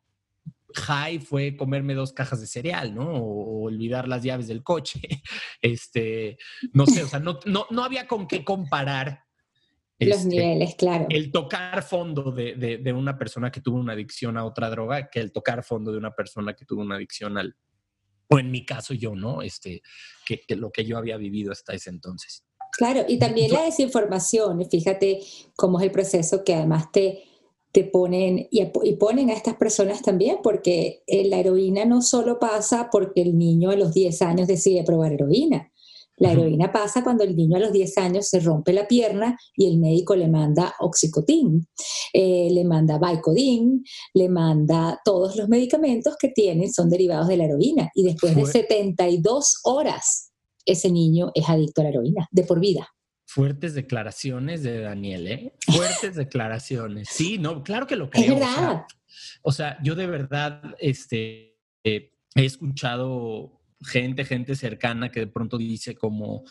high 0.74 1.20
fue 1.20 1.56
comerme 1.56 1.94
dos 1.94 2.14
cajas 2.14 2.42
de 2.42 2.48
cereal, 2.48 2.96
¿no? 2.96 3.14
O, 3.14 3.62
olvidar 3.62 4.08
las 4.08 4.24
llaves 4.24 4.48
del 4.48 4.64
coche. 4.64 5.00
Este, 5.64 6.40
no 6.74 6.88
sé, 6.88 7.04
o 7.04 7.08
sea, 7.08 7.20
no, 7.20 7.38
no, 7.46 7.68
no 7.70 7.84
había 7.84 8.08
con 8.08 8.28
qué 8.28 8.44
comparar 8.44 9.26
los 10.06 10.20
este, 10.20 10.30
niveles, 10.30 10.76
claro. 10.76 11.06
El 11.10 11.32
tocar 11.32 11.84
fondo 11.84 12.32
de, 12.32 12.94
una 12.96 13.18
persona 13.18 13.52
que 13.52 13.62
tuvo 13.62 13.78
una 13.78 13.94
adicción 13.94 14.38
a 14.38 14.46
otra 14.46 14.70
droga 14.70 15.10
que 15.10 15.20
el 15.20 15.32
tocar 15.32 15.64
fondo 15.64 15.92
de 15.92 15.98
una 15.98 16.12
persona 16.16 16.54
que 16.54 16.66
tuvo 16.66 16.82
una 16.82 16.96
adicción 16.96 17.38
al, 17.38 17.56
o 18.28 18.40
en 18.40 18.52
mi 18.52 18.66
caso 18.66 18.94
yo, 18.94 19.16
¿no? 19.16 19.42
Este, 19.42 19.82
que, 20.26 20.44
lo 20.56 20.72
que 20.72 20.86
yo 20.86 20.98
había 20.98 21.18
vivido 21.18 21.52
hasta 21.52 21.74
ese 21.74 21.90
entonces. 21.90 22.44
Claro, 22.78 23.04
y 23.08 23.20
también 23.20 23.52
la 23.52 23.64
desinformación, 23.64 24.66
fíjate 24.70 25.22
cómo 25.56 25.80
es 25.80 25.86
el 25.86 25.92
proceso 25.92 26.44
que 26.44 26.56
además 26.56 26.92
te, 26.92 27.24
te 27.72 27.84
ponen 27.84 28.48
y, 28.50 28.62
y, 28.84 28.96
ponen 28.96 29.30
a 29.30 29.34
estas 29.34 29.56
personas 29.56 30.02
también, 30.02 30.38
porque 30.42 31.04
eh, 31.08 31.28
la 31.28 31.40
heroína 31.40 31.86
no 31.86 32.02
solo 32.02 32.40
pasa 32.40 32.90
porque 32.92 33.22
el 33.22 33.38
niño 33.38 33.72
a 33.72 33.76
los 33.76 33.94
10 33.94 34.22
años 34.22 34.48
decide 34.48 34.84
probar 34.84 35.12
heroína. 35.14 35.71
La 36.22 36.34
heroína 36.34 36.72
pasa 36.72 37.04
cuando 37.04 37.24
el 37.24 37.36
niño 37.36 37.58
a 37.58 37.62
los 37.62 37.74
10 37.74 37.98
años 37.98 38.30
se 38.30 38.40
rompe 38.42 38.74
la 38.74 38.88
pierna 38.88 39.36
y 39.56 39.66
el 39.68 39.80
médico 39.80 40.16
le 40.16 40.28
manda 40.28 40.76
oxicotín, 40.80 41.68
eh, 42.14 42.48
le 42.52 42.64
manda 42.64 43.00
Vicodin, 43.00 43.84
le 44.14 44.30
manda 44.30 45.02
todos 45.04 45.36
los 45.36 45.50
medicamentos 45.50 46.16
que 46.20 46.30
tienen, 46.30 46.72
son 46.72 46.90
derivados 46.90 47.28
de 47.28 47.38
la 47.38 47.46
heroína. 47.46 47.90
Y 47.96 48.04
después 48.04 48.36
de 48.36 48.46
72 48.46 49.62
horas, 49.64 50.32
ese 50.64 50.92
niño 50.92 51.32
es 51.34 51.50
adicto 51.50 51.82
a 51.82 51.86
la 51.86 51.90
heroína, 51.90 52.28
de 52.30 52.44
por 52.44 52.60
vida. 52.60 52.88
Fuertes 53.26 53.74
declaraciones 53.74 54.62
de 54.62 54.82
Daniel, 54.82 55.28
¿eh? 55.28 55.54
Fuertes 55.76 56.14
declaraciones. 56.14 57.10
Sí, 57.10 57.40
no, 57.40 57.64
claro 57.64 57.88
que 57.88 57.96
lo 57.96 58.12
creo. 58.12 58.36
Es 58.36 58.40
verdad. 58.40 58.86
O 59.42 59.52
sea, 59.52 59.80
yo 59.82 59.96
de 59.96 60.06
verdad 60.06 60.62
este, 60.78 61.58
eh, 61.84 62.12
he 62.36 62.46
escuchado 62.46 63.61
gente, 63.84 64.26
gente 64.26 64.56
cercana 64.56 65.12
que 65.12 65.22
de 65.22 65.28
pronto 65.28 65.58
dice 65.58 65.96
como, 65.96 66.44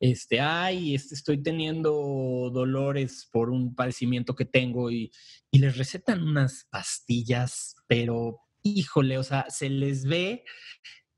este, 0.00 0.40
ay, 0.40 0.94
este, 0.94 1.14
estoy 1.14 1.42
teniendo 1.42 2.50
dolores 2.52 3.28
por 3.32 3.50
un 3.50 3.74
padecimiento 3.74 4.34
que 4.34 4.44
tengo 4.44 4.90
y, 4.90 5.12
y 5.50 5.58
les 5.58 5.76
recetan 5.76 6.22
unas 6.22 6.66
pastillas, 6.70 7.76
pero 7.86 8.40
híjole, 8.62 9.18
o 9.18 9.22
sea, 9.22 9.46
se 9.48 9.68
les 9.68 10.04
ve 10.04 10.44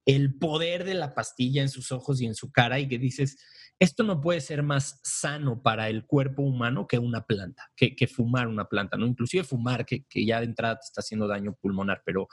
el 0.06 0.34
poder 0.34 0.84
de 0.84 0.94
la 0.94 1.14
pastilla 1.14 1.62
en 1.62 1.68
sus 1.68 1.92
ojos 1.92 2.20
y 2.20 2.26
en 2.26 2.34
su 2.34 2.52
cara 2.52 2.78
y 2.78 2.88
que 2.88 2.98
dices, 2.98 3.38
esto 3.78 4.04
no 4.04 4.20
puede 4.20 4.40
ser 4.40 4.62
más 4.62 5.00
sano 5.02 5.62
para 5.62 5.88
el 5.88 6.06
cuerpo 6.06 6.42
humano 6.42 6.86
que 6.86 6.98
una 6.98 7.26
planta, 7.26 7.70
que, 7.76 7.96
que 7.96 8.06
fumar 8.06 8.48
una 8.48 8.68
planta, 8.68 8.96
¿no? 8.96 9.06
Inclusive 9.06 9.44
fumar, 9.44 9.84
que, 9.84 10.04
que, 10.04 10.24
ya 10.24 10.40
de 10.40 10.46
entrada 10.46 10.76
te 10.76 10.84
está 10.84 11.00
haciendo 11.00 11.26
daño 11.26 11.56
pulmonar, 11.60 12.02
pero 12.04 12.28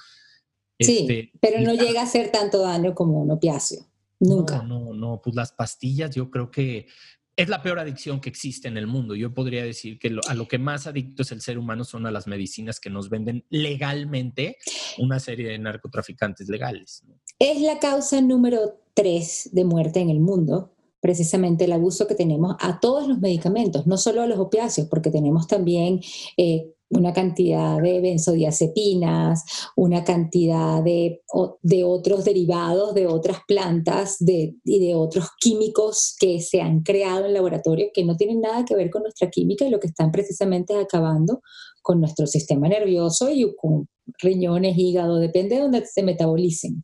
Sí, 0.82 1.00
este, 1.02 1.32
pero 1.40 1.62
no 1.62 1.74
llega 1.74 2.02
a 2.02 2.04
hacer 2.04 2.32
tanto 2.32 2.62
daño 2.62 2.94
como 2.94 3.22
un 3.22 3.32
opiáceo. 3.32 3.86
Nunca. 4.20 4.62
No, 4.62 4.86
no, 4.86 4.94
no, 4.94 5.22
pues 5.24 5.36
las 5.36 5.52
pastillas 5.52 6.14
yo 6.14 6.30
creo 6.30 6.52
que 6.52 6.88
es 7.36 7.50
la 7.50 7.62
peor 7.64 7.80
adicción 7.80 8.22
que 8.22 8.30
existe 8.30 8.68
en 8.68 8.78
el 8.78 8.88
mundo. 8.88 9.16
Yo 9.16 9.34
podría 9.34 9.64
decir 9.64 9.98
que 9.98 10.16
a 10.28 10.34
lo 10.34 10.48
que 10.48 10.60
más 10.60 10.86
adicto 10.86 11.24
es 11.24 11.32
el 11.32 11.42
ser 11.42 11.58
humano 11.58 11.84
son 11.84 12.06
a 12.06 12.12
las 12.12 12.28
medicinas 12.28 12.80
que 12.80 12.90
nos 12.90 13.10
venden 13.10 13.46
legalmente 13.50 14.58
una 15.00 15.20
serie 15.20 15.50
de 15.50 15.58
narcotraficantes 15.58 16.50
legales. 16.50 17.04
Es 17.40 17.60
la 17.62 17.80
causa 17.80 18.22
número 18.22 18.82
tres 18.94 19.50
de 19.54 19.66
muerte 19.66 20.02
en 20.02 20.10
el 20.10 20.20
mundo, 20.20 20.76
precisamente 21.00 21.66
el 21.66 21.72
abuso 21.72 22.06
que 22.06 22.16
tenemos 22.16 22.56
a 22.60 22.80
todos 22.80 23.08
los 23.08 23.20
medicamentos, 23.20 23.88
no 23.88 23.98
solo 23.98 24.22
a 24.22 24.28
los 24.28 24.38
opiáceos, 24.38 24.88
porque 24.88 25.10
tenemos 25.10 25.48
también 25.48 26.02
eh, 26.38 26.74
una 26.92 27.14
cantidad 27.14 27.82
de 27.82 28.02
benzodiazepinas, 28.02 29.44
una 29.76 30.04
cantidad 30.04 30.84
de, 30.84 31.22
de 31.62 31.84
otros 31.84 32.26
derivados 32.26 32.94
de 32.94 33.08
otras 33.08 33.40
plantas 33.48 34.18
y 34.20 34.80
de 34.80 34.96
otros 34.96 35.30
químicos 35.40 36.16
que 36.20 36.42
se 36.42 36.62
han 36.62 36.82
creado 36.82 37.26
en 37.26 37.34
laboratorio 37.34 37.88
que 37.94 38.04
no 38.04 38.16
tienen 38.16 38.42
nada 38.42 38.66
que 38.66 38.76
ver 38.76 38.90
con 38.90 39.04
nuestra 39.04 39.30
química 39.30 39.66
y 39.66 39.70
lo 39.70 39.80
que 39.80 39.88
están 39.88 40.12
precisamente 40.12 40.78
acabando 40.78 41.42
con 41.82 42.00
nuestro 42.00 42.28
sistema 42.28 42.68
nervioso 42.68 43.32
y 43.32 43.56
con 43.56 43.88
riñones, 44.20 44.78
hígado, 44.78 45.18
depende 45.18 45.56
de 45.56 45.62
dónde 45.62 45.86
se 45.86 46.04
metabolicen. 46.04 46.84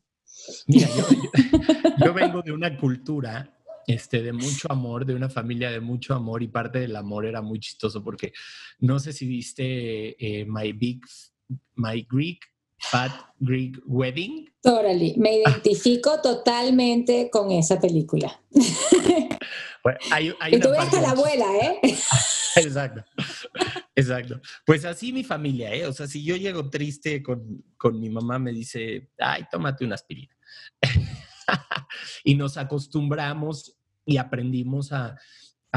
Mira, 0.68 0.88
yo 2.04 2.14
vengo 2.14 2.42
de 2.42 2.52
una 2.52 2.78
cultura 2.78 3.57
este, 3.88 4.22
de 4.22 4.34
mucho 4.34 4.72
amor, 4.72 5.06
de 5.06 5.16
una 5.16 5.30
familia 5.30 5.72
de 5.72 5.80
mucho 5.80 6.14
amor 6.14 6.44
y 6.44 6.50
parte 6.50 6.80
del 6.80 6.96
amor 6.96 7.26
era 7.26 7.42
muy 7.42 7.60
chistoso 7.60 8.04
porque 8.04 8.34
no 8.80 9.00
sé 9.00 9.14
si 9.14 9.26
viste 9.26 10.16
eh, 10.20 10.46
My 10.46 10.74
Big, 10.74 11.02
My 11.76 12.06
Greek 12.10 12.46
Fat 12.80 13.12
Greek 13.40 13.80
Wedding. 13.86 14.54
Totally, 14.62 15.16
me 15.18 15.38
identifico 15.38 16.22
totalmente 16.22 17.30
con 17.32 17.52
esa 17.52 17.80
película. 17.80 18.40
Bueno, 19.84 20.00
hay, 20.12 20.34
y 20.52 20.60
tú 20.60 20.70
ves 20.70 20.94
a 20.94 21.02
la 21.02 21.12
abuela, 21.12 21.46
¿eh? 21.56 21.80
Exacto, 22.58 23.06
exacto. 23.96 24.42
Pues 24.66 24.84
así 24.84 25.14
mi 25.14 25.24
familia, 25.24 25.74
¿eh? 25.74 25.86
O 25.86 25.94
sea, 25.94 26.08
si 26.08 26.26
yo 26.26 26.36
llego 26.36 26.70
triste 26.70 27.24
con, 27.24 27.64
con 27.78 27.98
mi 27.98 28.10
mamá, 28.10 28.38
me 28.38 28.52
dice, 28.52 29.12
ay, 29.18 29.46
tómate 29.50 29.86
una 29.86 29.96
aspirina. 29.96 30.36
y 32.26 32.36
nos 32.36 32.58
acostumbramos 32.58 33.77
y 34.08 34.18
aprendimos 34.18 34.92
a, 34.92 35.16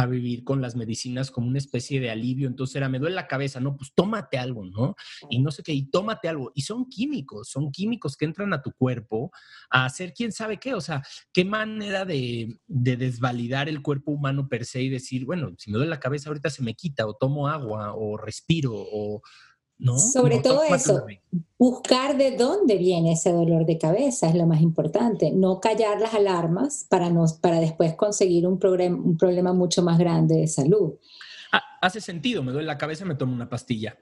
vivir 0.08 0.44
con 0.44 0.62
las 0.62 0.76
medicinas 0.76 1.30
como 1.30 1.46
una 1.48 1.58
especie 1.58 2.00
de 2.00 2.08
alivio. 2.10 2.48
Entonces 2.48 2.76
era, 2.76 2.88
me 2.88 2.98
duele 2.98 3.14
la 3.14 3.26
cabeza, 3.26 3.60
no, 3.60 3.76
pues 3.76 3.92
tómate 3.94 4.38
algo, 4.38 4.64
¿no? 4.64 4.94
Y 5.28 5.40
no 5.40 5.50
sé 5.50 5.62
qué, 5.62 5.74
y 5.74 5.90
tómate 5.90 6.26
algo. 6.26 6.52
Y 6.54 6.62
son 6.62 6.88
químicos, 6.88 7.50
son 7.50 7.70
químicos 7.70 8.16
que 8.16 8.24
entran 8.24 8.54
a 8.54 8.62
tu 8.62 8.72
cuerpo 8.72 9.30
a 9.68 9.84
hacer 9.84 10.14
quién 10.14 10.32
sabe 10.32 10.56
qué. 10.56 10.72
O 10.72 10.80
sea, 10.80 11.02
qué 11.34 11.44
manera 11.44 12.06
de, 12.06 12.56
de 12.66 12.96
desvalidar 12.96 13.68
el 13.68 13.82
cuerpo 13.82 14.12
humano 14.12 14.48
per 14.48 14.64
se 14.64 14.80
y 14.80 14.88
decir, 14.88 15.26
bueno, 15.26 15.52
si 15.58 15.70
me 15.70 15.76
duele 15.76 15.90
la 15.90 16.00
cabeza 16.00 16.30
ahorita 16.30 16.48
se 16.48 16.62
me 16.62 16.72
quita, 16.72 17.06
o 17.06 17.12
tomo 17.12 17.46
agua, 17.46 17.92
o 17.94 18.16
respiro, 18.16 18.72
o 18.74 19.20
sobre 19.96 20.38
todo 20.40 20.62
eso, 20.64 21.04
buscar 21.58 22.16
de 22.16 22.36
dónde 22.36 22.76
viene 22.76 23.12
ese 23.12 23.32
dolor 23.32 23.66
de 23.66 23.78
cabeza 23.78 24.28
es 24.28 24.34
lo 24.34 24.46
más 24.46 24.60
importante, 24.60 25.30
no 25.30 25.60
callar 25.60 26.00
las 26.00 26.14
alarmas 26.14 26.86
para, 26.88 27.10
nos, 27.10 27.34
para 27.34 27.60
después 27.60 27.94
conseguir 27.94 28.46
un, 28.46 28.58
un 28.62 29.16
problema 29.18 29.52
mucho 29.52 29.82
más 29.82 29.98
grande 29.98 30.36
de 30.36 30.48
salud. 30.48 30.94
Ah, 31.52 31.62
hace 31.80 32.00
sentido, 32.00 32.42
me 32.42 32.52
duele 32.52 32.66
la 32.66 32.78
cabeza, 32.78 33.04
me 33.04 33.14
tomo 33.14 33.34
una 33.34 33.48
pastilla. 33.48 33.96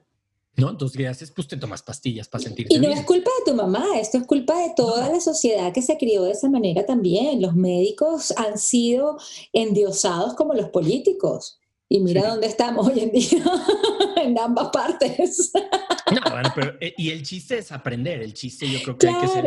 ¿No? 0.57 0.71
Entonces, 0.71 0.97
¿qué 0.97 1.07
haces? 1.07 1.31
Pues 1.31 1.47
te 1.47 1.57
tomas 1.57 1.83
pastillas 1.83 2.27
para 2.27 2.43
sentirte 2.43 2.75
Y 2.75 2.81
no 2.81 2.89
es 2.89 3.05
culpa 3.05 3.31
de 3.39 3.53
tu 3.53 3.57
mamá, 3.57 3.85
esto 3.95 4.19
es 4.19 4.27
culpa 4.27 4.59
de 4.61 4.73
toda 4.75 5.09
la 5.09 5.21
sociedad 5.21 5.73
que 5.73 5.83
se 5.83 5.97
crió 5.97 6.25
de 6.25 6.33
esa 6.33 6.51
manera 6.51 6.85
también. 6.85 7.41
Los 7.41 7.55
médicos 7.55 8.35
han 8.37 8.59
sido 8.59 9.19
endiosados 9.53 10.35
como 10.35 10.55
los 10.55 10.71
políticos. 10.71 11.61
Y 11.91 12.01
mira 12.01 12.29
dónde 12.29 12.47
estamos 12.47 12.87
hoy 12.87 13.01
en 13.01 13.13
día, 13.13 13.43
en 14.23 14.39
ambas 14.39 14.69
partes. 14.71 15.53
No, 16.11 16.23
bueno, 16.31 16.51
pero 16.55 16.75
eh, 16.81 16.95
y 16.97 17.11
el 17.11 17.23
chiste 17.23 17.59
es 17.59 17.71
aprender, 17.71 18.23
el 18.23 18.33
chiste 18.33 18.67
yo 18.67 18.79
creo 18.83 18.97
que 18.97 19.09
hay 19.09 19.21
que 19.21 19.29
ser, 19.29 19.45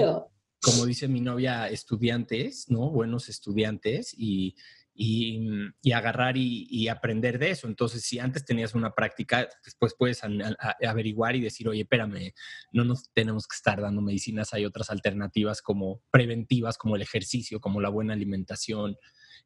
como 0.62 0.86
dice 0.86 1.08
mi 1.08 1.20
novia, 1.20 1.68
estudiantes, 1.68 2.70
¿no? 2.70 2.92
Buenos 2.92 3.30
estudiantes 3.30 4.14
y, 4.16 4.56
y, 4.94 5.40
y 5.82 5.92
agarrar 5.94 6.38
y, 6.38 6.68
y, 6.70 6.88
aprender 6.88 7.40
de 7.40 7.50
eso. 7.50 7.66
Entonces, 7.66 8.04
si 8.04 8.20
antes 8.20 8.46
tenías 8.46 8.76
una 8.76 8.94
práctica, 8.94 9.50
después 9.66 9.96
puedes 9.98 10.22
averiguar 10.24 11.36
y 11.36 11.42
decir, 11.42 11.68
oye, 11.68 11.82
espérame, 11.82 12.32
no 12.72 12.84
nos 12.84 13.12
tenemos 13.12 13.48
que 13.48 13.56
estar 13.56 13.82
dando 13.82 14.04
medicinas, 14.04 14.54
hay 14.54 14.66
otras 14.66 14.92
alternativas 14.92 15.64
como 15.64 16.04
preventivas, 16.12 16.78
como 16.78 16.96
el 16.96 17.02
ejercicio, 17.02 17.60
como 17.60 17.82
la 17.82 17.90
buena 17.90 18.14
alimentación, 18.14 18.98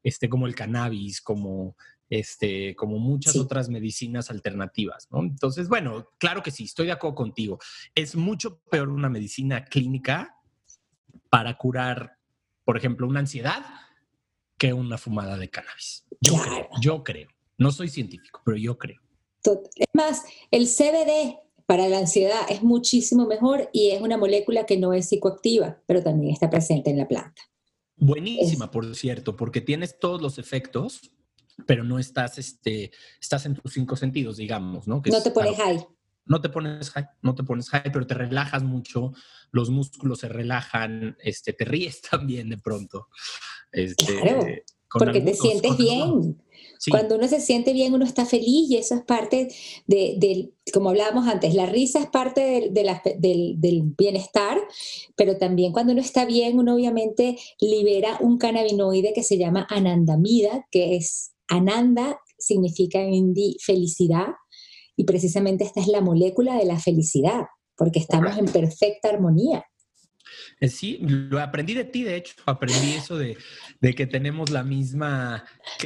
este, 0.04 0.28
como 0.28 0.48
el 0.48 0.56
cannabis, 0.56 1.22
como 1.22 1.78
este, 2.10 2.76
como 2.76 3.00
muchas 3.00 3.36
otras 3.36 3.70
medicinas 3.70 4.30
alternativas, 4.30 5.08
¿no? 5.12 5.22
Entonces, 5.22 5.68
bueno, 5.68 6.10
claro 6.18 6.44
que 6.44 6.52
sí, 6.52 6.66
estoy 6.66 6.88
de 6.88 6.94
acuerdo 6.94 7.16
contigo. 7.16 7.60
Es 7.94 8.16
mucho 8.16 8.60
peor 8.70 8.90
una 8.90 9.10
medicina 9.10 9.66
clínica 9.66 10.36
para 11.30 11.58
curar 11.58 12.16
por 12.66 12.78
ejemplo, 12.78 13.08
una 13.08 13.22
ansiedad 13.22 13.64
que 14.58 14.74
una 14.74 14.98
fumada 14.98 15.38
de 15.38 15.50
cannabis. 15.50 16.06
Yo 16.20 16.36
creo, 16.36 16.68
yo 16.82 17.04
creo. 17.04 17.30
No 17.58 17.72
soy 17.72 17.88
científico, 17.88 18.42
pero 18.44 18.58
yo 18.58 18.78
creo. 18.78 19.02
Es 19.76 19.88
más, 19.94 20.24
el 20.52 20.68
CBD 20.68 21.38
para 21.68 21.88
la 21.88 22.00
ansiedad 22.00 22.42
es 22.50 22.64
muchísimo 22.64 23.28
mejor 23.28 23.70
y 23.72 23.92
es 23.92 24.02
una 24.02 24.18
molécula 24.18 24.66
que 24.66 24.78
no 24.78 24.94
es 24.94 25.08
psicoactiva, 25.10 25.82
pero 25.86 26.04
también 26.04 26.34
está 26.34 26.50
presente 26.50 26.90
en 26.90 26.98
la 26.98 27.08
planta. 27.08 27.42
Buenísima, 27.98 28.72
por 28.72 28.94
cierto, 28.96 29.36
porque 29.36 29.62
tienes 29.62 30.00
todos 30.00 30.22
los 30.22 30.38
efectos, 30.38 31.12
pero 31.66 31.84
no 31.84 32.00
estás, 32.00 32.38
este, 32.38 32.92
estás 33.20 33.46
en 33.46 33.56
tus 33.56 33.74
cinco 33.74 33.96
sentidos, 33.96 34.38
digamos, 34.38 34.88
¿no? 34.88 35.02
no 35.06 35.24
te 35.24 35.32
pones 35.32 35.58
high. 35.58 35.86
No 36.28 36.42
te 36.42 36.50
pones 36.50 36.90
high, 36.90 37.06
no 37.22 37.36
te 37.36 37.44
pones 37.44 37.70
high, 37.70 37.92
pero 37.94 38.08
te 38.08 38.16
relajas 38.16 38.64
mucho, 38.64 39.14
los 39.52 39.70
músculos 39.70 40.20
se 40.20 40.28
relajan, 40.28 41.16
este, 41.22 41.54
te 41.54 41.66
ríes 41.66 42.02
también 42.10 42.50
de 42.50 42.58
pronto. 42.58 43.08
Este, 43.72 44.20
claro, 44.20 44.46
porque 44.90 45.22
te 45.22 45.34
sientes 45.34 45.78
bien. 45.78 46.42
Cuando 46.90 47.16
uno 47.16 47.28
se 47.28 47.40
siente 47.40 47.74
bien, 47.74 47.94
uno 47.94 48.06
está 48.06 48.26
feliz 48.26 48.70
y 48.70 48.78
eso 48.78 48.96
es 48.96 49.02
parte 49.04 49.48
de, 49.88 50.52
como 50.74 50.90
hablábamos 50.90 51.28
antes, 51.28 51.56
la 51.56 51.66
risa 51.66 52.00
es 52.00 52.08
parte 52.08 52.70
del, 52.72 53.58
del, 53.58 53.84
bienestar, 53.98 54.60
pero 55.16 55.38
también 55.38 55.72
cuando 55.72 55.94
uno 55.94 56.02
está 56.02 56.26
bien, 56.26 56.60
uno 56.60 56.76
obviamente 56.76 57.38
libera 57.60 58.18
un 58.20 58.38
cannabinoide 58.38 59.14
que 59.14 59.24
se 59.24 59.38
llama 59.38 59.66
anandamida, 59.70 60.68
que 60.70 60.96
es 60.98 61.35
ananda, 61.48 62.20
significa 62.38 63.00
en 63.00 63.14
hindi 63.14 63.58
felicidad, 63.62 64.28
y 64.96 65.04
precisamente 65.04 65.64
esta 65.64 65.82
es 65.82 65.88
la 65.88 66.02
molécula 66.02 66.56
de 66.56 66.66
la 66.66 66.80
felicidad, 66.80 67.46
porque 67.76 68.00
estamos 68.00 68.38
en 68.38 68.46
perfecta 68.46 69.10
armonía. 69.10 69.66
Eh, 70.60 70.70
sí, 70.70 71.00
lo 71.02 71.40
aprendí 71.40 71.74
de 71.74 71.86
ti, 71.86 72.04
de 72.04 72.16
hecho, 72.16 72.36
aprendí 72.46 72.94
eso 72.94 73.18
de, 73.18 73.38
que 73.96 74.08
tenemos 74.08 74.50
la 74.50 74.64
misma 74.64 75.44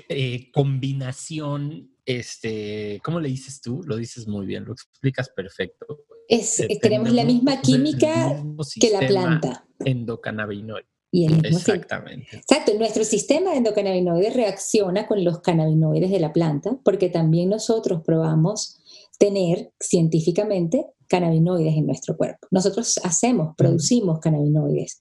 eh, 0.08 0.52
combinación, 0.52 1.92
este, 2.06 3.00
¿cómo 3.04 3.20
le 3.20 3.30
dices 3.30 3.62
tú? 3.62 3.82
Lo 3.86 3.98
dices 3.98 4.28
muy 4.28 4.46
bien, 4.46 4.66
lo 4.66 4.74
explicas 4.74 5.30
perfecto. 5.30 6.06
Es, 6.28 6.60
eh, 6.60 6.78
tenemos 6.82 7.12
la 7.12 7.26
misma 7.26 7.62
química 7.62 8.44
que 8.80 8.92
la 8.92 9.00
planta. 9.08 9.68
Endocannabinoide. 9.80 10.88
Y 11.12 11.26
el 11.26 11.46
Exactamente. 11.46 12.38
Exacto, 12.38 12.74
nuestro 12.78 13.04
sistema 13.04 13.52
de 13.52 13.58
endocannabinoides 13.58 14.36
reacciona 14.36 15.08
con 15.08 15.24
los 15.24 15.42
cannabinoides 15.42 16.12
de 16.12 16.20
la 16.20 16.34
planta, 16.34 16.78
porque 16.84 17.10
también 17.10 17.50
nosotros 17.50 18.02
probamos 18.06 18.80
tener 19.18 19.72
científicamente 19.80 20.86
cannabinoides 21.08 21.76
en 21.76 21.88
nuestro 21.88 22.16
cuerpo. 22.16 22.48
Nosotros 22.52 23.00
hacemos, 23.04 23.56
producimos 23.58 24.20
cannabinoides. 24.20 25.00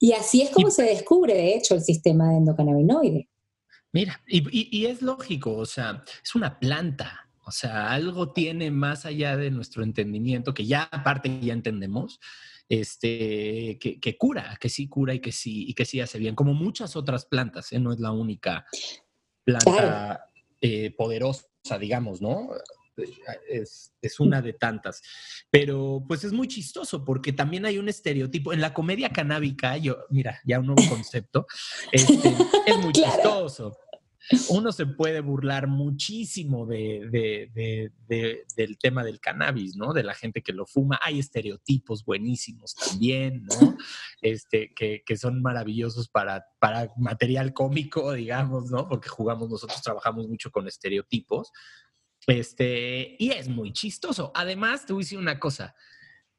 Y 0.00 0.12
así 0.12 0.42
es 0.42 0.50
como 0.50 0.70
se 0.70 0.82
descubre, 0.82 1.34
de 1.34 1.54
hecho, 1.54 1.74
el 1.74 1.82
sistema 1.82 2.30
de 2.30 2.38
endocannabinoides. 2.38 3.26
Mira, 3.92 4.20
y, 4.26 4.84
es 4.84 5.00
lógico, 5.02 5.56
o 5.56 5.66
sea, 5.66 6.04
es 6.22 6.34
una 6.34 6.58
planta, 6.58 7.28
o 7.44 7.50
sea, 7.50 7.90
algo 7.90 8.32
tiene 8.32 8.70
más 8.70 9.06
allá 9.06 9.36
de 9.36 9.50
nuestro 9.50 9.82
entendimiento, 9.82 10.52
que 10.52 10.66
ya 10.66 10.82
aparte 10.82 11.40
ya 11.40 11.54
entendemos, 11.54 12.20
este, 12.68 13.78
que, 13.78 14.16
cura, 14.16 14.56
que 14.60 14.68
sí 14.68 14.88
cura 14.88 15.14
y 15.14 15.20
que 15.20 15.32
sí, 15.32 15.66
y 15.68 15.74
que 15.74 15.84
sí 15.84 16.00
hace 16.00 16.18
bien, 16.18 16.34
como 16.34 16.54
muchas 16.54 16.96
otras 16.96 17.24
plantas, 17.24 17.72
¿eh? 17.72 17.78
no 17.78 17.92
es 17.92 18.00
la 18.00 18.12
única 18.12 18.66
planta 19.44 20.26
eh, 20.60 20.90
poderosa, 20.96 21.46
digamos, 21.78 22.20
¿no? 22.20 22.50
es, 23.48 24.20
una 24.20 24.42
de 24.42 24.52
tantas. 24.52 25.02
Pero 25.50 26.04
pues 26.06 26.24
es 26.24 26.32
muy 26.32 26.48
chistoso 26.48 27.04
porque 27.04 27.32
también 27.32 27.66
hay 27.66 27.78
un 27.78 27.88
estereotipo. 27.88 28.52
En 28.52 28.60
la 28.60 28.74
comedia 28.74 29.10
canábica, 29.10 29.76
yo, 29.76 29.98
mira, 30.10 30.40
ya 30.44 30.58
un 30.60 30.66
nuevo 30.66 30.82
concepto, 30.88 31.46
este, 31.92 32.34
es 32.66 32.78
muy 32.78 32.92
chistoso. 32.92 33.78
Uno 34.50 34.72
se 34.72 34.86
puede 34.86 35.20
burlar 35.20 35.68
muchísimo 35.68 36.66
de, 36.66 37.90
del 38.56 38.78
tema 38.78 39.02
del 39.02 39.20
cannabis, 39.20 39.76
¿no? 39.76 39.92
De 39.92 40.02
la 40.02 40.14
gente 40.14 40.42
que 40.42 40.52
lo 40.52 40.66
fuma. 40.66 40.98
Hay 41.02 41.18
estereotipos 41.18 42.04
buenísimos 42.04 42.74
también, 42.74 43.44
¿no? 43.44 43.76
Este, 44.20 44.74
que, 44.74 45.02
que 45.06 45.16
son 45.16 45.40
maravillosos 45.40 46.08
para, 46.08 46.44
para 46.58 46.92
material 46.96 47.54
cómico, 47.54 48.12
digamos, 48.12 48.70
¿no? 48.70 48.88
Porque 48.88 49.08
jugamos, 49.08 49.48
nosotros 49.48 49.80
trabajamos 49.82 50.28
mucho 50.28 50.50
con 50.50 50.68
estereotipos. 50.68 51.50
Este, 52.26 53.16
y 53.18 53.30
es 53.30 53.48
muy 53.48 53.72
chistoso. 53.72 54.30
Además, 54.34 54.84
te 54.84 54.92
voy 54.92 55.02
a 55.02 55.04
decir 55.04 55.18
una 55.18 55.40
cosa. 55.40 55.74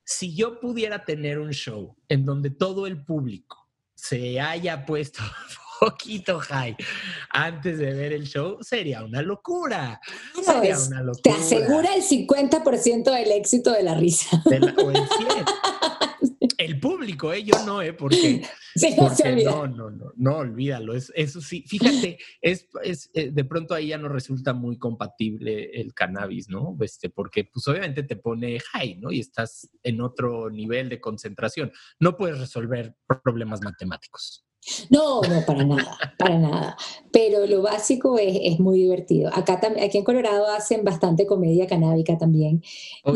Si 0.03 0.35
yo 0.35 0.59
pudiera 0.59 1.05
tener 1.05 1.39
un 1.39 1.51
show 1.51 1.97
en 2.07 2.25
donde 2.25 2.51
todo 2.51 2.85
el 2.85 3.03
público 3.03 3.67
se 3.95 4.39
haya 4.39 4.85
puesto 4.85 5.21
poquito 5.79 6.39
high 6.39 6.75
antes 7.29 7.77
de 7.77 7.93
ver 7.93 8.13
el 8.13 8.25
show, 8.25 8.57
sería 8.61 9.03
una 9.03 9.21
locura. 9.21 9.99
sería 10.43 10.77
una 10.77 11.01
locura. 11.01 11.21
Te 11.23 11.31
asegura 11.31 11.95
el 11.95 12.03
50% 12.03 13.11
del 13.11 13.31
éxito 13.31 13.71
de 13.71 13.83
la 13.83 13.95
risa. 13.95 14.41
o 14.45 14.51
el 14.51 14.67
100. 14.95 15.07
el 16.57 16.79
público, 16.79 17.31
¿eh? 17.31 17.43
Yo 17.43 17.53
no, 17.65 17.81
¿eh? 17.81 17.93
Porque, 17.93 18.41
no, 19.45 19.67
no, 19.67 19.89
no, 19.89 20.11
no, 20.15 20.37
olvídalo. 20.37 20.93
Es, 20.93 21.11
eso 21.15 21.41
sí, 21.41 21.63
fíjate, 21.65 22.17
es, 22.41 22.67
es, 22.83 23.09
eh, 23.13 23.31
de 23.31 23.45
pronto 23.45 23.73
ahí 23.73 23.87
ya 23.87 23.97
no 23.97 24.09
resulta 24.09 24.53
muy 24.53 24.77
compatible 24.77 25.71
el 25.73 25.93
cannabis, 25.93 26.49
¿no? 26.49 26.77
Este, 26.81 27.09
porque 27.09 27.45
pues 27.45 27.67
obviamente 27.67 28.03
te 28.03 28.17
pone 28.17 28.59
high, 28.59 28.97
¿no? 28.97 29.11
Y 29.11 29.19
estás 29.19 29.69
en 29.83 30.01
otro 30.01 30.49
nivel 30.49 30.89
de 30.89 30.99
concentración. 30.99 31.71
No 31.99 32.17
puedes 32.17 32.39
resolver 32.39 32.95
problemas 33.23 33.61
matemáticos. 33.61 34.48
No, 34.89 35.21
no, 35.21 35.45
para 35.45 35.63
nada, 35.63 35.97
para 36.17 36.37
nada. 36.37 36.77
Pero 37.11 37.45
lo 37.47 37.61
básico 37.61 38.17
es, 38.17 38.37
es 38.41 38.59
muy 38.59 38.79
divertido. 38.79 39.31
Acá 39.33 39.59
también, 39.59 39.85
aquí 39.85 39.97
en 39.97 40.03
Colorado 40.03 40.47
hacen 40.47 40.83
bastante 40.83 41.25
comedia 41.25 41.67
canábica 41.67 42.17
también. 42.17 42.61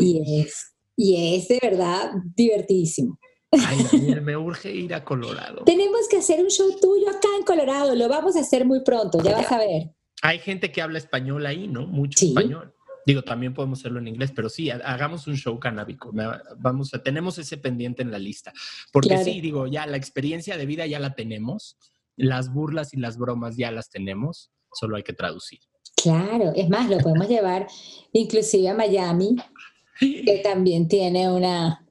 Y 0.00 0.42
es, 0.42 0.74
y 0.96 1.36
es 1.36 1.48
de 1.48 1.58
verdad 1.62 2.12
divertidísimo. 2.34 3.18
Ay, 3.52 3.86
Daniel, 3.92 4.22
me 4.22 4.36
urge 4.36 4.72
ir 4.72 4.94
a 4.94 5.04
Colorado. 5.04 5.62
Tenemos 5.66 6.08
que 6.08 6.16
hacer 6.16 6.40
un 6.40 6.50
show 6.50 6.68
tuyo 6.80 7.08
acá 7.08 7.28
en 7.38 7.44
Colorado, 7.44 7.94
lo 7.94 8.08
vamos 8.08 8.36
a 8.36 8.40
hacer 8.40 8.64
muy 8.64 8.82
pronto, 8.82 9.22
ya 9.22 9.32
vas 9.32 9.52
a 9.52 9.58
ver. 9.58 9.90
Hay 10.22 10.38
gente 10.38 10.72
que 10.72 10.82
habla 10.82 10.98
español 10.98 11.46
ahí, 11.46 11.68
¿no? 11.68 11.86
Mucho 11.86 12.24
español. 12.24 12.73
Digo, 13.06 13.22
también 13.22 13.54
podemos 13.54 13.80
hacerlo 13.80 13.98
en 13.98 14.08
inglés, 14.08 14.32
pero 14.34 14.48
sí, 14.48 14.70
hagamos 14.70 15.26
un 15.26 15.36
show 15.36 15.58
canábico. 15.58 16.12
Vamos 16.58 16.94
a, 16.94 17.02
tenemos 17.02 17.38
ese 17.38 17.56
pendiente 17.56 18.02
en 18.02 18.10
la 18.10 18.18
lista. 18.18 18.52
Porque 18.92 19.18
sí, 19.18 19.40
digo, 19.40 19.66
ya 19.66 19.86
la 19.86 19.96
experiencia 19.96 20.56
de 20.56 20.66
vida 20.66 20.86
ya 20.86 20.98
la 20.98 21.14
tenemos, 21.14 21.76
las 22.16 22.52
burlas 22.52 22.94
y 22.94 22.98
las 22.98 23.18
bromas 23.18 23.56
ya 23.56 23.70
las 23.70 23.90
tenemos, 23.90 24.50
solo 24.72 24.96
hay 24.96 25.02
que 25.02 25.12
traducir. 25.12 25.60
Claro, 26.02 26.52
es 26.54 26.68
más, 26.68 26.88
lo 26.90 26.98
podemos 26.98 27.28
llevar 27.28 27.66
inclusive 28.12 28.68
a 28.68 28.74
Miami, 28.74 29.36
que 30.00 30.40
también 30.42 30.88
tiene 30.88 31.30
una, 31.30 31.84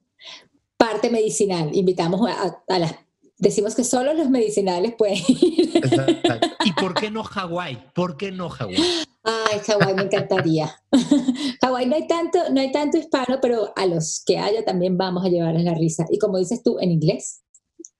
parte 0.84 1.10
medicinal. 1.10 1.70
Invitamos 1.74 2.30
a, 2.30 2.78
las 2.78 2.96
decimos 3.38 3.76
que 3.76 3.84
solo 3.84 4.14
los 4.14 4.30
medicinales 4.30 4.94
pueden 4.98 5.18
ir. 5.28 5.82
¿Y 6.66 6.74
por 6.74 6.94
qué 6.94 7.12
no 7.12 7.24
Hawái? 7.24 7.92
¿Por 7.94 8.18
qué 8.18 8.32
no 8.32 8.50
Hawái? 8.50 9.06
Ay, 9.24 9.60
Hawái 9.60 9.94
me 9.96 10.04
encantaría. 10.04 10.76
Hawái 11.62 11.86
no 11.86 11.96
hay 11.96 12.08
tanto, 12.08 12.40
no 12.52 12.60
hay 12.60 12.72
tanto 12.72 12.98
hispano, 12.98 13.40
pero 13.42 13.74
a 13.76 13.86
los 13.86 14.22
que 14.26 14.38
haya 14.38 14.64
también 14.66 14.98
vamos 14.98 15.26
a 15.26 15.30
llevarles 15.30 15.64
la 15.64 15.74
risa. 15.74 16.06
Y 16.10 16.20
como 16.20 16.38
dices 16.38 16.62
tú, 16.64 16.78
en 16.80 16.92
inglés. 16.92 17.42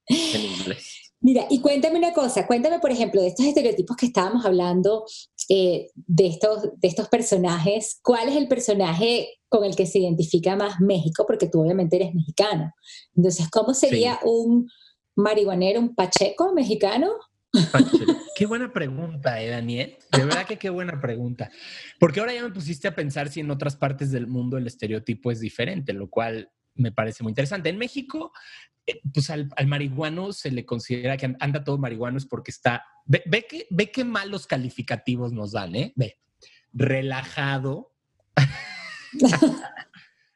En 0.06 0.40
inglés. 0.42 1.04
Mira, 1.20 1.46
y 1.48 1.60
cuéntame 1.60 1.96
una 1.96 2.12
cosa, 2.12 2.46
cuéntame, 2.46 2.80
por 2.80 2.90
ejemplo, 2.90 3.22
de 3.22 3.28
estos 3.28 3.46
estereotipos 3.46 3.96
que 3.96 4.04
estábamos 4.04 4.44
hablando, 4.44 5.06
eh, 5.48 5.88
de, 5.94 6.26
estos, 6.26 6.64
de 6.76 6.88
estos 6.88 7.08
personajes, 7.08 7.98
¿cuál 8.02 8.28
es 8.28 8.36
el 8.36 8.46
personaje 8.46 9.28
con 9.48 9.64
el 9.64 9.74
que 9.74 9.86
se 9.86 10.00
identifica 10.00 10.54
más 10.54 10.80
México? 10.80 11.24
Porque 11.26 11.48
tú 11.48 11.62
obviamente 11.62 11.96
eres 11.96 12.14
mexicano. 12.14 12.74
Entonces, 13.16 13.48
¿cómo 13.50 13.72
sería 13.72 14.20
un 14.22 14.68
marihuanero, 15.16 15.80
un 15.80 15.94
pacheco 15.94 16.52
mexicano? 16.52 17.12
Qué 18.36 18.46
buena 18.46 18.72
pregunta, 18.72 19.40
¿eh, 19.40 19.48
Daniel? 19.48 19.96
De 20.10 20.24
verdad 20.24 20.44
que 20.44 20.58
qué 20.58 20.70
buena 20.70 21.00
pregunta. 21.00 21.50
Porque 22.00 22.18
ahora 22.18 22.34
ya 22.34 22.42
me 22.42 22.50
pusiste 22.50 22.88
a 22.88 22.94
pensar 22.94 23.28
si 23.28 23.40
en 23.40 23.50
otras 23.50 23.76
partes 23.76 24.10
del 24.10 24.26
mundo 24.26 24.58
el 24.58 24.66
estereotipo 24.66 25.30
es 25.30 25.38
diferente, 25.38 25.92
lo 25.92 26.10
cual 26.10 26.50
me 26.74 26.90
parece 26.90 27.22
muy 27.22 27.30
interesante. 27.30 27.68
En 27.68 27.78
México, 27.78 28.32
eh, 28.86 29.00
pues 29.12 29.30
al, 29.30 29.48
marihuano 29.66 30.32
se 30.32 30.50
le 30.50 30.66
considera 30.66 31.16
que 31.16 31.36
anda 31.38 31.62
todo 31.62 31.78
marihuano 31.78 32.18
es 32.18 32.26
porque 32.26 32.50
está, 32.50 32.84
ve, 33.04 33.22
ve, 33.26 33.46
que, 33.48 33.66
ve 33.70 33.92
qué 33.92 34.04
malos 34.04 34.48
calificativos 34.48 35.32
nos 35.32 35.52
dan, 35.52 35.76
¿eh? 35.76 35.92
Ve, 35.94 36.18
relajado, 36.72 37.92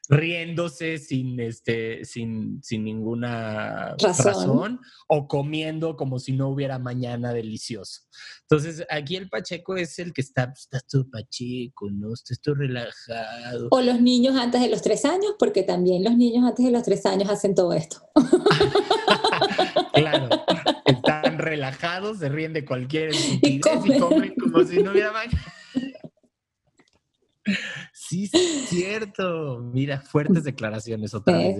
riéndose 0.09 0.97
sin, 0.97 1.39
este, 1.39 2.03
sin, 2.03 2.61
sin 2.63 2.83
ninguna 2.83 3.95
razón. 3.99 4.79
o 5.07 5.27
comiendo 5.27 5.95
como 5.95 6.17
si 6.17 6.33
no 6.33 6.49
hubiera 6.49 6.79
mañana 6.79 7.31
delicioso. 7.31 8.01
Entonces, 8.41 8.83
aquí 8.89 9.15
el 9.15 9.29
Pacheco 9.29 9.77
es 9.77 9.99
el 9.99 10.11
que 10.11 10.21
está, 10.21 10.47
pues, 10.47 10.61
está 10.61 10.79
todo 10.79 11.07
Pacheco, 11.09 11.91
¿no? 11.91 12.13
Está 12.13 12.33
todo 12.41 12.55
relajado. 12.55 13.67
O 13.69 13.81
los 13.81 14.01
niños 14.01 14.35
antes 14.35 14.61
de 14.61 14.69
los 14.69 14.81
tres 14.81 15.05
años, 15.05 15.35
porque 15.37 15.61
también 15.61 16.03
los 16.03 16.17
niños 16.17 16.43
antes 16.43 16.65
de 16.65 16.71
los 16.71 16.83
tres 16.83 17.05
años 17.05 17.29
hacen 17.29 17.53
todo 17.53 17.73
esto. 17.73 18.01
claro, 19.93 20.29
está 20.85 21.19
están 21.19 21.37
relajados, 21.37 22.19
se 22.19 22.29
ríen 22.29 22.53
de 22.53 22.65
cualquier 22.65 23.09
estupidez 23.09 23.85
y 23.85 23.99
comen, 23.99 24.33
como 24.35 24.63
si 24.63 24.81
no 24.81 24.91
hubiera 24.91 25.11
mañana. 25.11 25.43
Sí, 28.09 28.27
es 28.33 28.69
cierto. 28.69 29.59
Mira, 29.71 30.01
fuertes 30.01 30.43
declaraciones 30.43 31.13
otra 31.13 31.37
vez. 31.37 31.55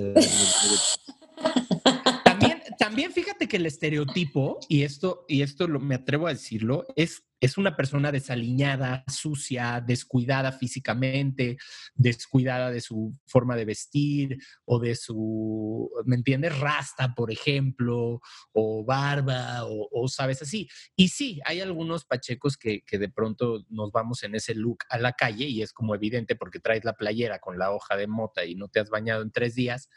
También, 2.89 3.12
fíjate 3.12 3.47
que 3.47 3.58
el 3.58 3.67
estereotipo, 3.67 4.60
y 4.67 4.82
esto, 4.82 5.25
y 5.28 5.43
esto 5.43 5.67
me 5.67 5.95
atrevo 5.95 6.25
a 6.28 6.32
decirlo, 6.32 6.88
es 6.95 7.23
es 7.41 7.58
una 7.58 7.75
persona 7.75 8.12
desaliñada, 8.12 9.04
sucia, 9.08 9.82
descuidada 9.86 10.52
físicamente, 10.52 11.58
descuidada 11.95 12.69
de 12.69 12.82
su 12.82 13.17
forma 13.25 13.56
de 13.56 13.65
vestir 13.65 14.38
o 14.65 14.80
de 14.80 14.95
su, 14.95 15.89
¿me 16.06 16.15
entiendes? 16.15 16.58
Rasta, 16.60 17.15
por 17.15 17.32
ejemplo, 17.32 18.19
o 18.52 18.84
barba, 18.84 19.62
o, 19.63 20.08
sabes 20.10 20.41
así. 20.41 20.67
Y 20.95 21.10
sí, 21.10 21.39
hay 21.45 21.62
algunos 21.62 22.04
pachecos 22.06 22.58
que, 22.58 22.82
que, 22.82 22.97
de 22.97 23.10
pronto 23.10 23.63
nos 23.69 23.91
vamos 23.91 24.23
en 24.23 24.36
ese 24.36 24.54
look 24.56 24.80
a 24.89 24.97
la 24.97 25.13
calle 25.13 25.45
y 25.45 25.62
es 25.62 25.71
como 25.71 25.95
evidente 25.95 26.36
porque 26.36 26.60
traes 26.60 26.84
la 26.84 26.93
playera 26.93 27.39
con 27.39 27.58
la 27.58 27.71
hoja 27.71 27.95
de 27.95 28.08
mota 28.08 28.43
y 28.43 28.56
no 28.56 28.67
te 28.67 28.82
has 28.82 28.89
bañado 28.89 29.21
en 29.21 29.32
tres 29.32 29.56
días, 29.56 29.89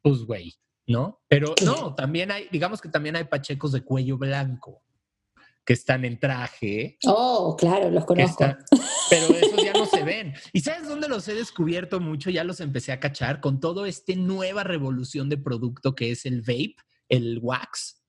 pues 0.00 0.20
güey, 0.20 0.54
¿no? 0.88 1.20
Pero 1.28 1.54
no, 1.64 1.94
también 1.94 2.30
hay, 2.30 2.48
digamos 2.50 2.80
que 2.80 2.88
también 2.88 3.14
hay 3.14 3.24
pachecos 3.24 3.72
de 3.72 3.82
cuello 3.82 4.16
blanco 4.16 4.82
que 5.64 5.74
están 5.74 6.06
en 6.06 6.18
traje. 6.18 6.96
Oh, 7.04 7.54
claro, 7.54 7.90
los 7.90 8.06
conozco. 8.06 8.42
pero 9.10 9.26
esos 9.34 9.62
ya 9.62 9.74
no 9.74 9.84
se 9.84 10.02
ven. 10.04 10.32
¿Y 10.54 10.60
sabes 10.60 10.88
dónde 10.88 11.08
los 11.08 11.28
he 11.28 11.34
descubierto 11.34 12.00
mucho? 12.00 12.30
Ya 12.30 12.42
los 12.42 12.60
empecé 12.60 12.90
a 12.92 13.00
cachar 13.00 13.40
con 13.40 13.60
todo 13.60 13.84
este 13.84 14.16
nueva 14.16 14.64
revolución 14.64 15.28
de 15.28 15.36
producto 15.36 15.94
que 15.94 16.10
es 16.10 16.24
el 16.24 16.40
vape, 16.40 16.76
el 17.10 17.38
wax. 17.42 18.02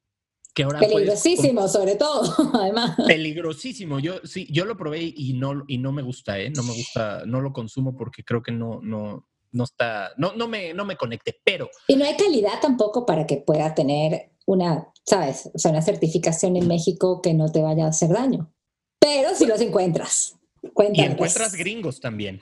Que 0.54 0.64
ahora 0.64 0.80
Peligrosísimo, 0.80 1.68
sobre 1.68 1.96
todo, 1.96 2.34
además. 2.54 2.96
Peligrosísimo. 3.06 4.00
Yo 4.00 4.22
sí, 4.24 4.48
yo 4.50 4.64
lo 4.64 4.78
probé 4.78 5.14
y 5.14 5.34
no, 5.34 5.66
y 5.68 5.80
no 5.80 5.92
me 5.92 6.02
gusta, 6.02 6.40
¿eh? 6.40 6.50
No 6.52 6.64
me 6.64 6.72
gusta, 6.72 7.24
no 7.26 7.42
lo 7.42 7.52
consumo 7.52 7.98
porque 7.98 8.24
creo 8.24 8.42
que 8.42 8.54
no, 8.54 8.80
no, 8.82 9.28
no 9.52 9.64
está, 9.64 10.12
no, 10.18 10.34
no 10.34 10.48
me, 10.48 10.74
no 10.74 10.86
me 10.86 10.96
conecte, 10.96 11.40
pero. 11.44 11.70
Y 11.88 11.96
no 11.96 12.06
hay 12.06 12.16
calidad 12.16 12.60
tampoco 12.62 13.06
para 13.06 13.26
que 13.26 13.38
pueda 13.38 13.74
tener 13.74 14.32
una, 14.46 14.92
¿sabes? 15.06 15.50
O 15.54 15.60
sea, 15.60 15.72
una 15.72 15.82
certificación 15.82 16.56
en 16.56 16.68
México 16.68 17.22
que 17.22 17.34
no 17.34 17.52
te 17.52 17.62
vaya 17.62 17.86
a 17.86 17.90
hacer 17.90 18.10
daño. 18.10 18.52
Pero 19.00 19.36
si 19.36 19.46
los 19.46 19.62
encuentras. 19.62 20.36
Y 20.62 21.02
encuentras 21.02 21.56
gringos 21.56 22.00
también. 22.00 22.42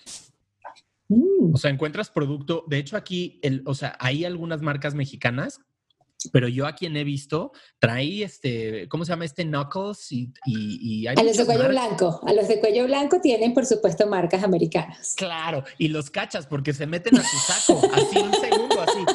Mm. 1.08 1.54
O 1.54 1.58
sea, 1.58 1.72
encuentras 1.72 2.10
producto. 2.10 2.64
De 2.68 2.78
hecho, 2.78 2.98
aquí, 2.98 3.40
el, 3.42 3.64
o 3.66 3.76
sea, 3.76 3.96
hay 4.00 4.26
algunas 4.26 4.62
marcas 4.62 4.96
mexicanas, 4.96 5.62
pero 6.32 6.48
yo 6.48 6.66
a 6.68 6.74
quien 6.74 6.96
he 6.98 7.04
visto 7.04 7.52
trae 7.80 8.24
este, 8.24 8.88
¿cómo 8.90 9.06
se 9.06 9.12
llama 9.12 9.26
este 9.26 9.44
Knuckles? 9.44 10.12
Y, 10.12 10.34
y, 10.46 11.08
a 11.08 11.14
los 11.14 11.38
de 11.38 11.46
cuello 11.46 11.70
blanco. 11.70 12.22
A 12.26 12.34
los 12.34 12.48
de 12.48 12.60
cuello 12.60 12.86
blanco 12.86 13.20
tienen, 13.22 13.54
por 13.54 13.66
supuesto, 13.66 14.08
marcas 14.08 14.44
americanas. 14.44 15.16
Claro, 15.18 15.64
y 15.78 15.88
los 15.90 16.10
cachas 16.10 16.48
porque 16.48 16.74
se 16.74 16.86
meten 16.88 17.18
a 17.18 17.24
su 17.24 17.38
saco, 17.38 17.82
así 17.94 18.18
un 18.18 18.34
segundo, 18.34 18.82
así. 18.82 19.06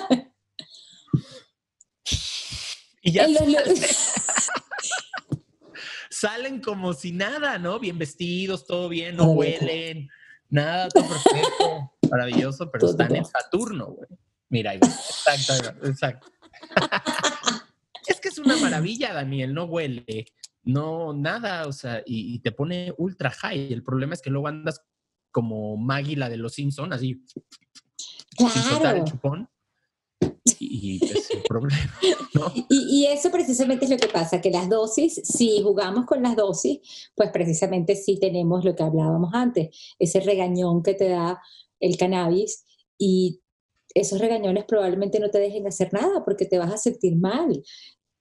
Y 3.03 3.12
ya 3.12 3.27
salen, 6.11 6.61
como 6.61 6.92
si 6.92 7.12
nada, 7.12 7.59
¿no? 7.59 7.79
Bien 7.81 7.98
vestidos, 7.98 8.66
todo 8.66 8.88
bien, 8.88 9.16
no 9.16 9.33
huelen, 9.33 10.09
nada, 10.48 10.88
todo 10.88 11.09
perfecto, 11.09 11.92
maravilloso, 12.11 12.70
pero 12.70 12.90
están 12.90 13.16
en 13.16 13.25
Saturno, 13.25 13.87
güey. 13.87 14.09
Mira, 14.48 14.75
exacto, 14.75 15.87
exacto. 15.87 16.29
es 18.07 18.20
que 18.20 18.29
es 18.29 18.38
una 18.38 18.57
maravilla, 18.57 19.12
Daniel, 19.12 19.55
no 19.55 19.64
huele, 19.64 20.27
no, 20.64 21.12
nada, 21.12 21.66
o 21.66 21.72
sea, 21.72 22.03
y, 22.07 22.38
te 22.40 22.53
pone 22.53 22.92
ultra 22.98 23.31
high. 23.31 23.72
El 23.72 23.83
problema 23.83 24.14
es 24.14 24.22
que 24.22 24.31
luego 24.31 24.48
andas 24.48 24.83
como 25.31 25.77
Maggie, 25.77 26.16
la 26.16 26.29
de 26.29 26.37
los 26.37 26.55
Simpsons, 26.55 26.94
así, 26.94 27.25
claro. 28.79 28.98
el 28.98 29.05
chupón 29.05 29.48
y 30.59 31.05
es 31.05 31.31
el 31.31 31.42
problema. 31.42 31.98
Y, 32.68 33.07
eso 33.07 33.31
precisamente 33.31 33.85
es 33.85 33.90
lo 33.90 33.98
que 33.98 34.09
pasa, 34.09 34.40
que 34.40 34.51
las 34.51 34.68
dosis, 34.68 35.20
si 35.22 35.62
jugamos 35.62 36.07
con 36.07 36.22
las 36.22 36.35
dosis, 36.35 36.81
pues 37.14 37.31
precisamente 37.31 37.94
sí 37.94 38.18
tenemos 38.18 38.64
lo 38.64 38.75
que 38.75 38.83
hablábamos 38.83 39.35
antes, 39.35 39.94
ese 39.98 40.20
regañón 40.20 40.83
que 40.83 40.94
te 40.94 41.09
da 41.09 41.40
el 41.79 41.96
cannabis 41.96 42.64
y 42.98 43.42
esos 43.95 44.21
regañones 44.21 44.65
probablemente 44.65 45.21
no 45.21 45.31
te 45.31 45.39
dejen 45.39 45.67
hacer 45.67 45.93
nada 45.93 46.25
porque 46.25 46.47
te 46.47 46.59
vas 46.59 46.73
a 46.73 46.77
sentir 46.77 47.17
mal. 47.17 47.63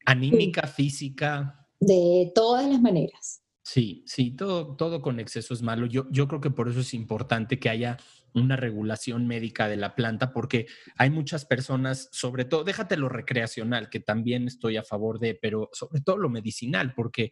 Anímica, 0.05 0.67
física. 0.67 1.67
De 1.79 2.31
todas 2.35 2.67
las 2.69 2.81
maneras. 2.81 3.41
Sí, 3.63 4.03
sí, 4.07 4.31
todo, 4.31 4.75
todo 4.75 5.01
con 5.01 5.19
exceso 5.19 5.53
es 5.53 5.61
malo. 5.61 5.85
Yo, 5.85 6.07
yo 6.11 6.27
creo 6.27 6.41
que 6.41 6.49
por 6.49 6.67
eso 6.67 6.79
es 6.79 6.93
importante 6.93 7.59
que 7.59 7.69
haya 7.69 7.97
una 8.33 8.55
regulación 8.55 9.27
médica 9.27 9.67
de 9.67 9.77
la 9.77 9.95
planta, 9.95 10.33
porque 10.33 10.67
hay 10.97 11.09
muchas 11.09 11.45
personas, 11.45 12.09
sobre 12.11 12.45
todo, 12.45 12.63
déjate 12.63 12.97
lo 12.97 13.09
recreacional, 13.09 13.89
que 13.89 13.99
también 13.99 14.47
estoy 14.47 14.77
a 14.77 14.83
favor 14.83 15.19
de, 15.19 15.35
pero 15.35 15.69
sobre 15.73 16.01
todo 16.01 16.17
lo 16.17 16.29
medicinal, 16.29 16.93
porque 16.95 17.31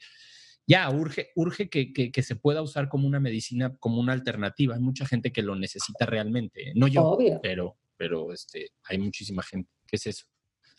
ya 0.68 0.90
urge, 0.92 1.32
urge 1.36 1.70
que, 1.70 1.92
que, 1.94 2.24
se 2.24 2.36
pueda 2.36 2.62
usar 2.62 2.90
como 2.90 3.08
una 3.08 3.20
medicina, 3.20 3.76
como 3.80 4.00
una 4.00 4.14
alternativa. 4.14 4.76
Hay 4.76 4.82
mucha 4.82 5.06
gente 5.06 5.32
que 5.32 5.42
lo 5.42 5.56
necesita 5.56 6.06
realmente, 6.06 6.74
no 6.76 6.88
yo, 6.88 7.18
pero, 7.42 7.78
pero 8.00 8.32
este, 8.32 8.72
hay 8.86 8.98
muchísima 8.98 9.44
gente. 9.44 9.70
¿Qué 9.86 9.98
es 9.98 10.08
eso? 10.08 10.26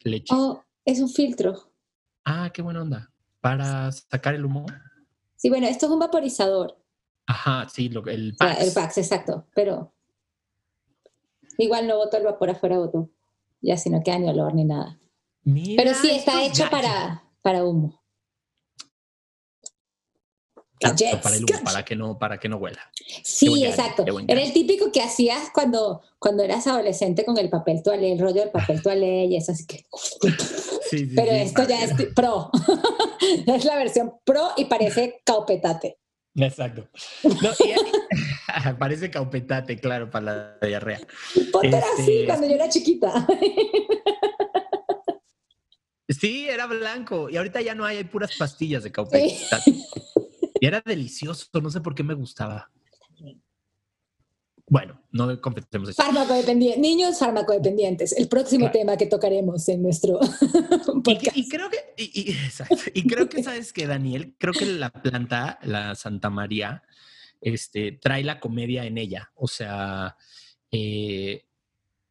Leche. 0.02 0.35
Oh, 0.35 0.64
es 0.87 1.00
un 1.00 1.11
filtro. 1.11 1.70
Ah, 2.24 2.50
qué 2.52 2.62
buena 2.62 2.80
onda. 2.80 3.12
¿Para 3.40 3.92
sacar 3.92 4.35
el 4.35 4.46
humo? 4.46 4.64
Sí, 5.37 5.50
bueno, 5.50 5.66
esto 5.66 5.87
es 5.87 5.92
un 5.92 5.98
vaporizador. 5.98 6.83
Ajá, 7.26 7.68
sí, 7.68 7.90
lo, 7.90 8.06
el 8.06 8.35
PAX. 8.37 8.62
el 8.62 8.72
PAX, 8.72 8.98
exacto, 8.98 9.46
pero 9.54 9.94
Igual 11.61 11.87
no 11.87 11.98
boto 11.98 12.16
el 12.16 12.24
vapor 12.24 12.50
afuera, 12.50 12.78
boto. 12.78 13.11
Ya 13.61 13.76
si 13.76 13.90
no 13.90 14.02
queda 14.02 14.18
ni 14.18 14.30
olor 14.30 14.54
ni 14.54 14.64
nada. 14.64 14.98
Pero 15.44 15.92
sí, 15.92 16.11
está 16.11 16.42
hecho 16.42 16.70
para, 16.70 17.22
para 17.42 17.64
humo. 17.64 17.99
Para 20.80 21.36
el 21.36 21.44
humo, 21.44 21.64
para 21.64 21.84
que 21.84 21.96
no, 21.96 22.18
para 22.18 22.38
que 22.38 22.48
no 22.48 22.56
huela. 22.56 22.90
Sí, 23.22 23.64
exacto. 23.64 24.04
Era 24.26 24.42
el 24.42 24.52
típico 24.52 24.90
que 24.90 25.02
hacías 25.02 25.50
cuando, 25.52 26.02
cuando 26.18 26.42
eras 26.42 26.66
adolescente 26.66 27.24
con 27.24 27.36
el 27.38 27.50
papel 27.50 27.82
toalé, 27.82 28.12
el 28.12 28.18
rollo 28.18 28.40
del 28.40 28.50
papel 28.50 28.82
toalé 28.82 29.26
y 29.26 29.36
eso 29.36 29.52
así 29.52 29.66
que. 29.66 29.86
Pero 31.14 31.32
esto 31.32 31.68
ya 31.68 31.84
es 31.84 31.92
pro. 32.14 32.50
es 33.46 33.64
la 33.64 33.76
versión 33.76 34.14
pro 34.24 34.50
y 34.56 34.64
parece 34.64 35.20
caupetate. 35.24 35.98
Exacto. 36.34 36.88
parece 38.78 39.10
caupetate, 39.10 39.78
claro, 39.78 40.10
para 40.10 40.56
la 40.60 40.66
diarrea. 40.66 41.00
Ponte 41.52 41.76
así 41.76 42.12
este, 42.12 42.26
cuando 42.26 42.46
yo 42.46 42.54
era 42.54 42.68
chiquita. 42.68 43.26
Sí, 46.08 46.48
era 46.48 46.66
blanco. 46.66 47.30
Y 47.30 47.36
ahorita 47.36 47.60
ya 47.60 47.74
no 47.74 47.84
hay, 47.84 47.98
hay 47.98 48.04
puras 48.04 48.32
pastillas 48.36 48.82
de 48.82 48.90
caupetate. 48.90 49.36
Y 50.61 50.66
era 50.66 50.83
delicioso, 50.85 51.46
no 51.61 51.70
sé 51.70 51.81
por 51.81 51.94
qué 51.94 52.03
me 52.03 52.14
gustaba. 52.14 52.70
Bueno, 54.66 55.03
no 55.11 55.40
competemos 55.40 55.88
eso. 55.88 56.01
Farmacodependientes, 56.01 56.81
niños 56.81 57.18
farmacodependientes, 57.18 58.12
el 58.12 58.29
próximo 58.29 58.70
tema 58.70 58.96
que 58.96 59.07
tocaremos 59.07 59.68
en 59.68 59.83
nuestro 59.83 60.20
podcast. 61.05 61.37
Y, 61.37 61.49
creo 61.49 61.68
que, 61.70 61.79
y, 61.96 63.09
creo 63.09 63.29
que 63.29 63.42
sabes 63.42 63.73
que 63.73 63.88
Daniel, 63.88 64.37
creo 64.38 64.53
que 64.53 64.66
la 64.66 64.90
planta, 64.90 65.59
la 65.62 65.96
Santa 65.96 66.31
María, 66.31 66.85
este, 67.40 67.92
trae 67.92 68.23
la 68.23 68.38
comedia 68.38 68.85
en 68.85 68.99
ella, 68.99 69.33
o 69.35 69.49
sea, 69.49 70.16
eh, 70.70 71.46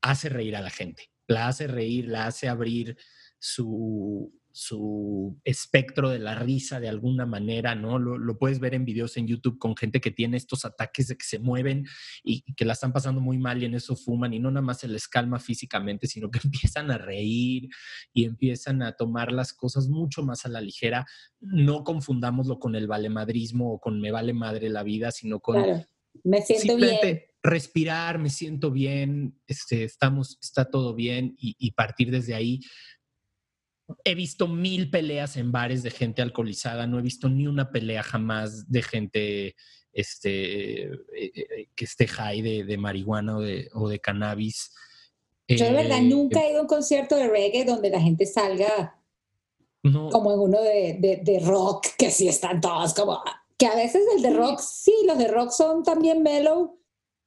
hace 0.01 0.27
reír 0.27 0.57
a 0.57 0.61
la 0.61 0.69
gente, 0.69 1.11
la 1.27 1.47
hace 1.47 1.67
reír, 1.67 2.09
la 2.09 2.25
hace 2.25 2.49
abrir 2.49 2.97
su, 3.37 4.33
su 4.51 5.39
espectro 5.43 6.09
de 6.09 6.19
la 6.19 6.35
risa 6.35 6.79
de 6.79 6.89
alguna 6.89 7.25
manera, 7.25 7.75
¿no? 7.75 7.99
Lo, 7.99 8.37
puedes 8.37 8.59
ver 8.59 8.73
en 8.73 8.85
videos 8.85 9.17
en 9.17 9.27
YouTube 9.27 9.59
con 9.59 9.75
gente 9.75 10.01
que 10.01 10.11
tiene 10.11 10.37
estos 10.37 10.65
ataques 10.65 11.07
de 11.07 11.17
que 11.17 11.25
se 11.25 11.39
mueven 11.39 11.85
y, 12.23 12.41
que 12.53 12.65
la 12.65 12.73
están 12.73 12.91
pasando 12.91 13.21
muy 13.21 13.37
mal 13.37 13.61
y 13.61 13.65
en 13.65 13.75
eso 13.75 13.95
fuman 13.95 14.33
y 14.33 14.39
no 14.39 14.49
nada 14.49 14.65
más 14.65 14.79
se 14.79 14.87
les 14.87 15.07
calma 15.07 15.39
físicamente, 15.39 16.07
sino 16.07 16.31
que 16.31 16.39
empiezan 16.43 16.91
a 16.91 16.97
reír 16.97 17.69
y 18.13 18.25
empiezan 18.25 18.81
a 18.81 18.93
tomar 18.93 19.31
las 19.31 19.53
cosas 19.53 19.87
mucho 19.87 20.23
más 20.23 20.45
a 20.45 20.49
la 20.49 20.61
ligera. 20.61 21.05
No 21.39 21.83
confundámoslo 21.83 22.59
con 22.59 22.75
el 22.75 22.87
valemadrismo 22.87 23.73
o 23.73 23.79
con 23.79 24.01
me 24.01 24.11
vale 24.11 24.33
madre 24.33 24.69
la 24.69 24.83
vida, 24.83 25.11
sino 25.11 25.39
con... 25.39 25.63
Me 26.23 26.41
siento 26.41 26.75
bien 26.75 27.21
respirar, 27.41 28.19
me 28.19 28.29
siento 28.29 28.71
bien, 28.71 29.39
este, 29.47 29.83
estamos, 29.83 30.37
está 30.41 30.65
todo 30.65 30.93
bien 30.93 31.35
y, 31.37 31.55
y, 31.57 31.71
partir 31.71 32.11
desde 32.11 32.35
ahí 32.35 32.59
he 34.03 34.15
visto 34.15 34.47
mil 34.47 34.89
peleas 34.89 35.37
en 35.37 35.51
bares 35.51 35.83
de 35.83 35.91
gente 35.91 36.21
alcoholizada, 36.21 36.87
no 36.87 36.99
he 36.99 37.01
visto 37.01 37.29
ni 37.29 37.47
una 37.47 37.71
pelea 37.71 38.03
jamás 38.03 38.69
de 38.69 38.81
gente 38.81 39.55
este, 39.91 40.83
eh, 40.83 40.91
eh, 41.15 41.67
que 41.75 41.85
esté 41.85 42.07
high 42.07 42.41
de, 42.41 42.77
marihuana 42.77 43.37
o 43.37 43.89
de, 43.89 43.99
cannabis. 43.99 44.71
Yo 45.47 45.65
de 45.65 45.71
verdad 45.71 45.99
eh, 45.99 46.03
nunca 46.03 46.41
he 46.41 46.51
ido 46.51 46.59
a 46.59 46.61
un 46.63 46.67
concierto 46.67 47.15
de 47.15 47.27
reggae 47.27 47.65
donde 47.65 47.89
la 47.89 47.99
gente 47.99 48.25
salga 48.25 48.95
como 49.81 50.33
en 50.33 50.39
uno 50.39 50.61
de, 50.61 51.21
de, 51.23 51.39
rock, 51.39 51.87
que 51.97 52.11
sí 52.11 52.27
están 52.27 52.59
todos 52.61 52.93
como... 52.93 53.21
Que 53.57 53.65
a 53.65 53.75
veces 53.75 54.03
el 54.15 54.21
de 54.21 54.31
rock, 54.31 54.59
sí, 54.59 54.93
los 55.05 55.17
de 55.17 55.27
rock 55.27 55.51
son 55.51 55.83
también 55.83 56.23
mellow. 56.23 56.79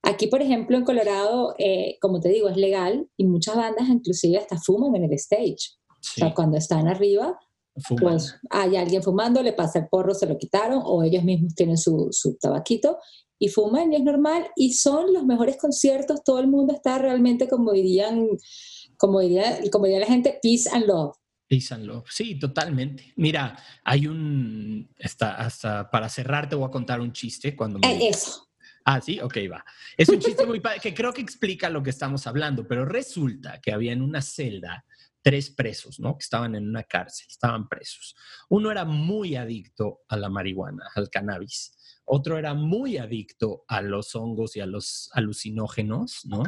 Aquí, 0.02 0.26
por 0.26 0.40
ejemplo, 0.40 0.76
en 0.76 0.84
Colorado, 0.84 1.54
eh, 1.58 1.98
como 2.00 2.20
te 2.20 2.30
digo, 2.30 2.48
es 2.48 2.56
legal 2.56 3.08
y 3.16 3.26
muchas 3.26 3.56
bandas 3.56 3.88
inclusive 3.88 4.38
hasta 4.38 4.58
fuman 4.58 4.96
en 4.96 5.04
el 5.04 5.12
stage. 5.12 5.76
O 6.02 6.20
sea, 6.20 6.34
cuando 6.34 6.58
están 6.58 6.88
arriba, 6.88 7.38
pues 7.98 8.36
hay 8.50 8.76
alguien 8.76 9.02
fumando, 9.02 9.42
le 9.42 9.52
pasa 9.52 9.78
el 9.78 9.88
porro, 9.88 10.14
se 10.14 10.26
lo 10.26 10.36
quitaron, 10.36 10.82
o 10.84 11.02
ellos 11.02 11.24
mismos 11.24 11.54
tienen 11.54 11.78
su, 11.78 12.08
su 12.10 12.36
tabaquito 12.36 12.98
y 13.38 13.48
fuman 13.48 13.92
y 13.92 13.96
es 13.96 14.02
normal. 14.02 14.46
Y 14.56 14.74
son 14.74 15.12
los 15.12 15.24
mejores 15.24 15.56
conciertos, 15.56 16.22
todo 16.24 16.38
el 16.40 16.48
mundo 16.48 16.74
está 16.74 16.98
realmente, 16.98 17.48
como 17.48 17.72
dirían, 17.72 18.28
como 18.96 19.20
diría, 19.20 19.60
como 19.70 19.86
diría 19.86 20.00
la 20.00 20.06
gente, 20.06 20.38
peace 20.42 20.68
and 20.70 20.86
love. 20.86 21.16
Peace 21.48 21.74
and 21.74 21.84
love. 21.84 22.04
Sí, 22.10 22.38
totalmente. 22.38 23.12
Mira, 23.16 23.56
hay 23.84 24.06
un, 24.06 24.88
hasta, 25.02 25.36
hasta 25.36 25.90
para 25.90 26.08
cerrar 26.08 26.48
te 26.48 26.56
voy 26.56 26.66
a 26.66 26.70
contar 26.70 27.00
un 27.00 27.12
chiste 27.12 27.56
cuando 27.56 27.78
me... 27.78 27.92
Eh, 27.92 28.08
eso. 28.08 28.48
Ah, 28.84 29.00
sí, 29.00 29.20
ok, 29.20 29.36
va. 29.50 29.64
Es 29.96 30.08
un 30.08 30.18
chiste 30.18 30.44
muy 30.44 30.60
padre 30.60 30.80
que 30.80 30.92
creo 30.92 31.12
que 31.12 31.20
explica 31.20 31.70
lo 31.70 31.82
que 31.82 31.90
estamos 31.90 32.26
hablando, 32.26 32.66
pero 32.66 32.84
resulta 32.84 33.60
que 33.60 33.72
había 33.72 33.92
en 33.92 34.02
una 34.02 34.20
celda 34.22 34.84
tres 35.22 35.50
presos, 35.50 36.00
¿no? 36.00 36.16
Que 36.18 36.22
estaban 36.22 36.54
en 36.54 36.68
una 36.68 36.82
cárcel, 36.82 37.26
estaban 37.28 37.68
presos. 37.68 38.14
Uno 38.48 38.70
era 38.70 38.84
muy 38.84 39.36
adicto 39.36 40.00
a 40.08 40.16
la 40.16 40.28
marihuana, 40.28 40.84
al 40.94 41.10
cannabis. 41.10 41.76
Otro 42.04 42.36
era 42.36 42.54
muy 42.54 42.98
adicto 42.98 43.64
a 43.68 43.80
los 43.80 44.14
hongos 44.14 44.56
y 44.56 44.60
a 44.60 44.66
los 44.66 45.08
alucinógenos, 45.12 46.26
¿no? 46.26 46.42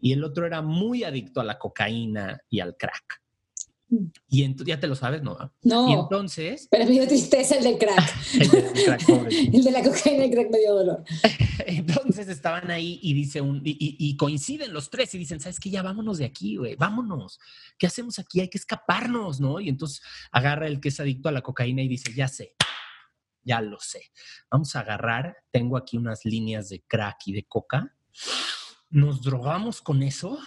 Y 0.00 0.12
el 0.12 0.22
otro 0.24 0.46
era 0.46 0.62
muy 0.62 1.04
adicto 1.04 1.40
a 1.40 1.44
la 1.44 1.58
cocaína 1.58 2.40
y 2.48 2.60
al 2.60 2.76
crack. 2.76 3.21
Y 4.28 4.54
ya 4.64 4.80
te 4.80 4.86
lo 4.86 4.94
sabes, 4.94 5.22
¿no? 5.22 5.52
No. 5.62 5.88
Y 5.88 5.92
entonces. 5.92 6.66
Pero 6.70 6.86
me 6.86 6.92
dio 6.92 7.06
tristeza 7.06 7.56
el 7.56 7.64
del 7.64 7.78
crack. 7.78 8.16
el 8.40 8.50
del 8.50 8.72
crack, 8.72 9.06
pobre. 9.06 9.38
el 9.52 9.64
de 9.64 9.70
la 9.70 9.82
cocaína 9.82 10.24
y 10.24 10.28
el 10.28 10.34
crack 10.34 10.50
me 10.50 10.58
dio 10.58 10.74
dolor. 10.74 11.04
entonces 11.66 12.28
estaban 12.28 12.70
ahí 12.70 12.98
y 13.02 13.12
dice 13.12 13.42
un. 13.42 13.60
Y, 13.64 14.16
coinciden 14.16 14.72
los 14.72 14.88
tres 14.88 15.14
y 15.14 15.18
dicen, 15.18 15.40
¿sabes 15.40 15.60
qué? 15.60 15.68
Ya 15.68 15.82
vámonos 15.82 16.18
de 16.18 16.24
aquí, 16.24 16.56
güey. 16.56 16.74
Vámonos. 16.76 17.38
¿Qué 17.78 17.86
hacemos 17.86 18.18
aquí? 18.18 18.40
Hay 18.40 18.48
que 18.48 18.58
escaparnos, 18.58 19.40
¿no? 19.40 19.60
Y 19.60 19.68
entonces 19.68 20.00
agarra 20.30 20.66
el 20.66 20.80
que 20.80 20.88
es 20.88 20.98
adicto 20.98 21.28
a 21.28 21.32
la 21.32 21.42
cocaína 21.42 21.82
y 21.82 21.88
dice, 21.88 22.14
ya 22.14 22.28
sé. 22.28 22.54
Ya 23.44 23.60
lo 23.60 23.78
sé. 23.78 24.10
Vamos 24.50 24.74
a 24.74 24.80
agarrar. 24.80 25.36
Tengo 25.50 25.76
aquí 25.76 25.98
unas 25.98 26.24
líneas 26.24 26.70
de 26.70 26.82
crack 26.86 27.26
y 27.26 27.32
de 27.32 27.44
coca. 27.44 27.94
Nos 28.88 29.22
drogamos 29.22 29.82
con 29.82 30.02
eso 30.02 30.38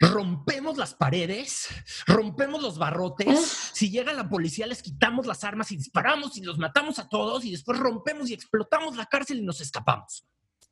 rompemos 0.00 0.76
las 0.76 0.94
paredes, 0.94 1.68
rompemos 2.06 2.62
los 2.62 2.78
barrotes, 2.78 3.70
si 3.72 3.90
llega 3.90 4.12
la 4.12 4.28
policía 4.28 4.66
les 4.66 4.82
quitamos 4.82 5.26
las 5.26 5.44
armas 5.44 5.70
y 5.72 5.76
disparamos 5.76 6.36
y 6.36 6.42
los 6.42 6.58
matamos 6.58 6.98
a 6.98 7.08
todos 7.08 7.44
y 7.44 7.50
después 7.50 7.78
rompemos 7.78 8.30
y 8.30 8.34
explotamos 8.34 8.96
la 8.96 9.06
cárcel 9.06 9.38
y 9.38 9.42
nos 9.42 9.60
escapamos. 9.60 10.26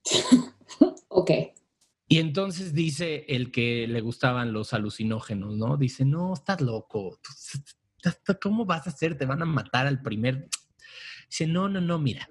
ok. 1.08 1.30
Y 2.08 2.18
entonces 2.18 2.74
dice 2.74 3.24
el 3.28 3.50
que 3.50 3.86
le 3.88 4.00
gustaban 4.00 4.52
los 4.52 4.74
alucinógenos, 4.74 5.56
¿no? 5.56 5.76
Dice, 5.76 6.04
no, 6.04 6.34
estás 6.34 6.60
loco. 6.60 7.18
¿Cómo 8.42 8.66
vas 8.66 8.86
a 8.86 8.90
hacer? 8.90 9.16
Te 9.16 9.24
van 9.24 9.40
a 9.40 9.46
matar 9.46 9.86
al 9.86 10.02
primer. 10.02 10.48
Dice, 11.30 11.46
no, 11.46 11.68
no, 11.68 11.80
no, 11.80 11.98
mira, 11.98 12.28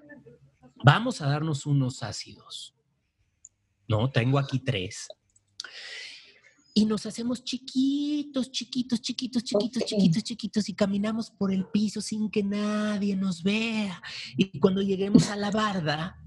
vamos 0.84 1.20
a 1.20 1.28
darnos 1.28 1.66
unos 1.66 2.02
ácidos. 2.04 2.76
No, 3.88 4.10
tengo 4.10 4.38
aquí 4.38 4.60
tres 4.60 5.08
y 6.74 6.86
nos 6.86 7.04
hacemos 7.06 7.44
chiquitos, 7.44 8.50
chiquitos, 8.50 9.00
chiquitos, 9.00 9.44
chiquitos, 9.44 9.84
chiquitos, 9.84 10.24
chiquitos 10.24 10.68
y 10.68 10.74
caminamos 10.74 11.30
por 11.30 11.52
el 11.52 11.66
piso 11.66 12.00
sin 12.00 12.30
que 12.30 12.42
nadie 12.42 13.14
nos 13.16 13.42
vea. 13.42 14.02
Y 14.36 14.58
cuando 14.58 14.80
lleguemos 14.80 15.28
a 15.28 15.36
la 15.36 15.50
barda, 15.50 16.18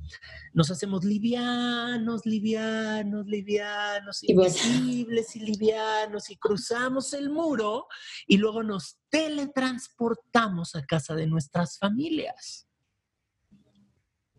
nos 0.54 0.70
hacemos 0.72 1.04
livianos, 1.04 2.26
livianos, 2.26 3.26
livianos, 3.26 4.24
invisibles 4.24 5.36
y 5.36 5.40
livianos 5.40 6.30
y 6.30 6.38
cruzamos 6.38 7.14
el 7.14 7.30
muro 7.30 7.88
y 8.28 8.38
luego 8.38 8.64
nos 8.64 9.00
teletransportamos 9.10 10.76
a 10.76 10.86
casa 10.86 11.16
de 11.16 11.28
nuestras 11.28 11.78
familias. 11.80 12.65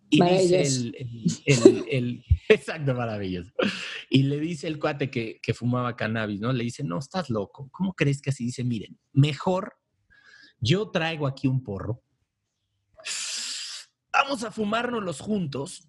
Y 0.09 0.23
dice 0.23 0.63
el, 0.63 1.85
el, 1.89 2.25
exacto, 2.49 2.95
maravilloso. 2.95 3.53
Y 4.09 4.25
le 4.25 4.39
dice 4.39 4.69
el 4.69 4.79
cuate 4.79 5.11
que, 5.11 5.41
que, 5.43 5.55
fumaba 5.55 5.97
cannabis, 5.97 6.41
¿no? 6.41 6.53
Le 6.53 6.65
dice, 6.65 6.85
no, 6.85 6.99
estás 6.99 7.29
loco. 7.29 7.69
¿Cómo 7.73 7.95
crees 7.95 8.23
que 8.23 8.31
así? 8.31 8.45
Dice, 8.45 8.63
miren, 8.63 8.99
mejor 9.13 9.75
yo 10.61 10.91
traigo 10.91 11.27
aquí 11.27 11.49
un 11.49 11.63
porro. 11.63 12.03
Vamos 14.13 14.45
a 14.45 14.51
fumárnoslos 14.51 15.21
juntos 15.21 15.89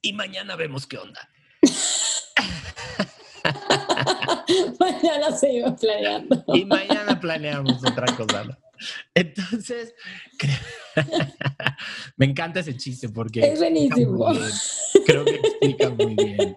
y 0.00 0.12
mañana 0.12 0.56
vemos 0.56 0.86
qué 0.86 0.98
onda. 0.98 1.28
mañana 4.80 5.36
seguimos 5.36 5.80
planeando. 5.80 6.44
y 6.54 6.64
mañana 6.64 7.20
planeamos 7.20 7.84
otra 7.84 8.06
cosa. 8.16 8.58
Entonces, 9.14 9.94
me 12.16 12.26
encanta 12.26 12.60
ese 12.60 12.76
chiste 12.76 13.08
porque... 13.08 13.40
Es 13.40 13.58
buenísimo. 13.58 14.26
Creo 15.06 15.24
que 15.24 15.36
explica 15.36 15.90
muy 15.90 16.14
bien 16.14 16.56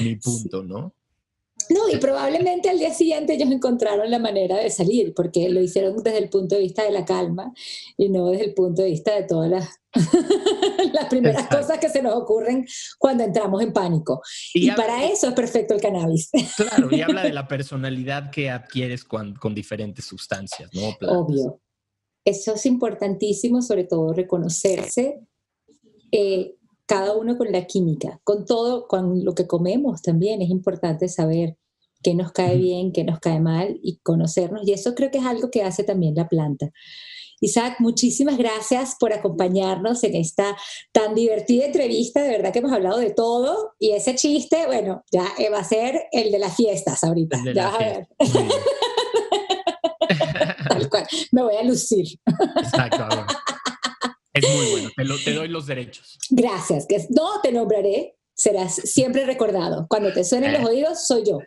mi 0.00 0.16
punto, 0.22 0.62
¿no? 0.62 0.94
No, 1.70 1.88
y 1.90 1.96
probablemente 1.96 2.68
al 2.68 2.78
día 2.78 2.92
siguiente 2.92 3.34
ellos 3.34 3.50
encontraron 3.50 4.10
la 4.10 4.18
manera 4.18 4.58
de 4.58 4.68
salir, 4.68 5.14
porque 5.14 5.48
lo 5.48 5.62
hicieron 5.62 5.96
desde 6.02 6.18
el 6.18 6.28
punto 6.28 6.56
de 6.56 6.60
vista 6.60 6.82
de 6.82 6.90
la 6.90 7.06
calma 7.06 7.54
y 7.96 8.10
no 8.10 8.28
desde 8.28 8.44
el 8.44 8.54
punto 8.54 8.82
de 8.82 8.90
vista 8.90 9.14
de 9.14 9.22
todas 9.22 9.50
las, 9.50 9.68
las 10.92 11.06
primeras 11.06 11.48
cosas 11.48 11.78
que 11.78 11.88
se 11.88 12.02
nos 12.02 12.14
ocurren 12.14 12.66
cuando 12.98 13.24
entramos 13.24 13.62
en 13.62 13.72
pánico. 13.72 14.20
Y, 14.52 14.70
para 14.72 15.06
eso 15.06 15.28
es 15.28 15.34
perfecto 15.34 15.72
el 15.72 15.80
cannabis. 15.80 16.30
Claro, 16.56 16.94
y 16.94 17.00
habla 17.00 17.22
de 17.22 17.32
la 17.32 17.48
personalidad 17.48 18.30
que 18.30 18.50
adquieres 18.50 19.04
con, 19.04 19.34
con 19.34 19.54
diferentes 19.54 20.04
sustancias, 20.04 20.68
¿no? 20.74 20.94
Obvio. 21.08 21.60
Eso 22.24 22.54
es 22.54 22.66
importantísimo, 22.66 23.62
sobre 23.62 23.84
todo 23.84 24.12
reconocerse. 24.12 25.20
Eh, 26.12 26.56
cada 26.86 27.16
uno 27.16 27.36
con 27.36 27.50
la 27.50 27.66
química, 27.66 28.20
con 28.24 28.44
todo, 28.44 28.86
con 28.86 29.24
lo 29.24 29.34
que 29.34 29.46
comemos 29.46 30.02
también 30.02 30.42
es 30.42 30.50
importante 30.50 31.08
saber 31.08 31.56
qué 32.02 32.14
nos 32.14 32.32
cae 32.32 32.56
bien, 32.56 32.92
qué 32.92 33.02
nos 33.04 33.18
cae 33.18 33.40
mal 33.40 33.80
y 33.82 33.98
conocernos. 34.02 34.66
Y 34.66 34.72
eso 34.72 34.94
creo 34.94 35.10
que 35.10 35.18
es 35.18 35.24
algo 35.24 35.50
que 35.50 35.62
hace 35.62 35.84
también 35.84 36.14
la 36.14 36.28
planta. 36.28 36.70
Isaac, 37.40 37.76
muchísimas 37.80 38.38
gracias 38.38 38.96
por 38.98 39.12
acompañarnos 39.12 40.04
en 40.04 40.14
esta 40.14 40.56
tan 40.92 41.14
divertida 41.14 41.66
entrevista. 41.66 42.22
De 42.22 42.30
verdad 42.30 42.52
que 42.52 42.60
hemos 42.60 42.72
hablado 42.72 42.98
de 42.98 43.10
todo. 43.10 43.72
Y 43.78 43.90
ese 43.90 44.14
chiste, 44.14 44.66
bueno, 44.66 45.04
ya 45.10 45.26
va 45.52 45.58
a 45.58 45.64
ser 45.64 46.04
el 46.12 46.30
de 46.30 46.38
las 46.38 46.56
fiestas 46.56 47.02
ahorita. 47.02 47.38
Ya 47.54 47.66
vas 47.66 47.74
a 47.74 47.78
ver. 47.78 48.08
Tal 50.68 50.88
cual. 50.88 51.06
Me 51.32 51.42
voy 51.42 51.56
a 51.56 51.64
lucir. 51.64 52.06
Exacto. 52.56 53.06
Es 54.34 54.52
muy 54.52 54.70
bueno, 54.96 55.14
te, 55.24 55.32
doy 55.32 55.46
los 55.46 55.66
derechos. 55.66 56.18
Gracias, 56.28 56.86
que 56.88 56.98
no 57.10 57.40
te 57.40 57.52
nombraré, 57.52 58.16
serás 58.34 58.74
siempre 58.74 59.24
recordado. 59.24 59.86
Cuando 59.88 60.12
te 60.12 60.24
suenen 60.24 60.54
los 60.54 60.62
eh. 60.62 60.66
oídos, 60.66 61.06
soy 61.06 61.22
yo. 61.24 61.38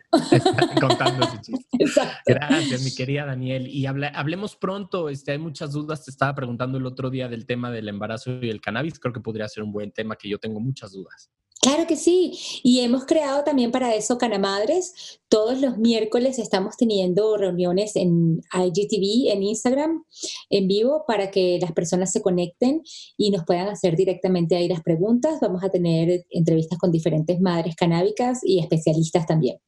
Contando 0.80 1.26
ese 1.26 1.38
chiste. 1.42 1.66
Gracias, 2.26 2.82
mi 2.82 2.94
querida 2.94 3.26
Daniel. 3.26 3.68
Y 3.68 3.84
hablemos 3.84 4.56
pronto, 4.56 5.10
este, 5.10 5.32
hay 5.32 5.38
muchas 5.38 5.72
dudas. 5.72 6.02
Te 6.02 6.10
estaba 6.10 6.34
preguntando 6.34 6.78
el 6.78 6.86
otro 6.86 7.10
día 7.10 7.28
del 7.28 7.44
tema 7.44 7.70
del 7.70 7.88
embarazo 7.88 8.38
y 8.40 8.48
el 8.48 8.62
cannabis. 8.62 8.98
Creo 8.98 9.12
que 9.12 9.20
podría 9.20 9.46
ser 9.48 9.64
un 9.64 9.72
buen 9.72 9.92
tema 9.92 10.16
que 10.16 10.30
yo 10.30 10.38
tengo 10.38 10.58
muchas 10.58 10.92
dudas. 10.92 11.30
Claro 11.60 11.86
que 11.88 11.96
sí. 11.96 12.38
Y 12.62 12.80
hemos 12.80 13.04
creado 13.04 13.42
también 13.42 13.72
para 13.72 13.94
eso 13.94 14.16
Canamadres. 14.16 15.20
Todos 15.28 15.60
los 15.60 15.76
miércoles 15.76 16.38
estamos 16.38 16.76
teniendo 16.76 17.36
reuniones 17.36 17.96
en 17.96 18.40
IGTV, 18.52 19.32
en 19.32 19.42
Instagram, 19.42 20.04
en 20.50 20.68
vivo, 20.68 21.04
para 21.06 21.30
que 21.30 21.58
las 21.60 21.72
personas 21.72 22.12
se 22.12 22.22
conecten 22.22 22.82
y 23.16 23.30
nos 23.30 23.44
puedan 23.44 23.68
hacer 23.68 23.96
directamente 23.96 24.56
ahí 24.56 24.68
las 24.68 24.82
preguntas. 24.82 25.40
Vamos 25.40 25.64
a 25.64 25.70
tener 25.70 26.24
entrevistas 26.30 26.78
con 26.78 26.92
diferentes 26.92 27.40
madres 27.40 27.74
canábicas 27.74 28.40
y 28.42 28.60
especialistas 28.60 29.26
también. 29.26 29.58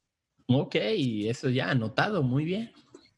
Ok, 0.49 0.77
eso 0.77 1.49
ya 1.51 1.71
anotado, 1.71 2.23
muy 2.23 2.45
bien. 2.45 2.71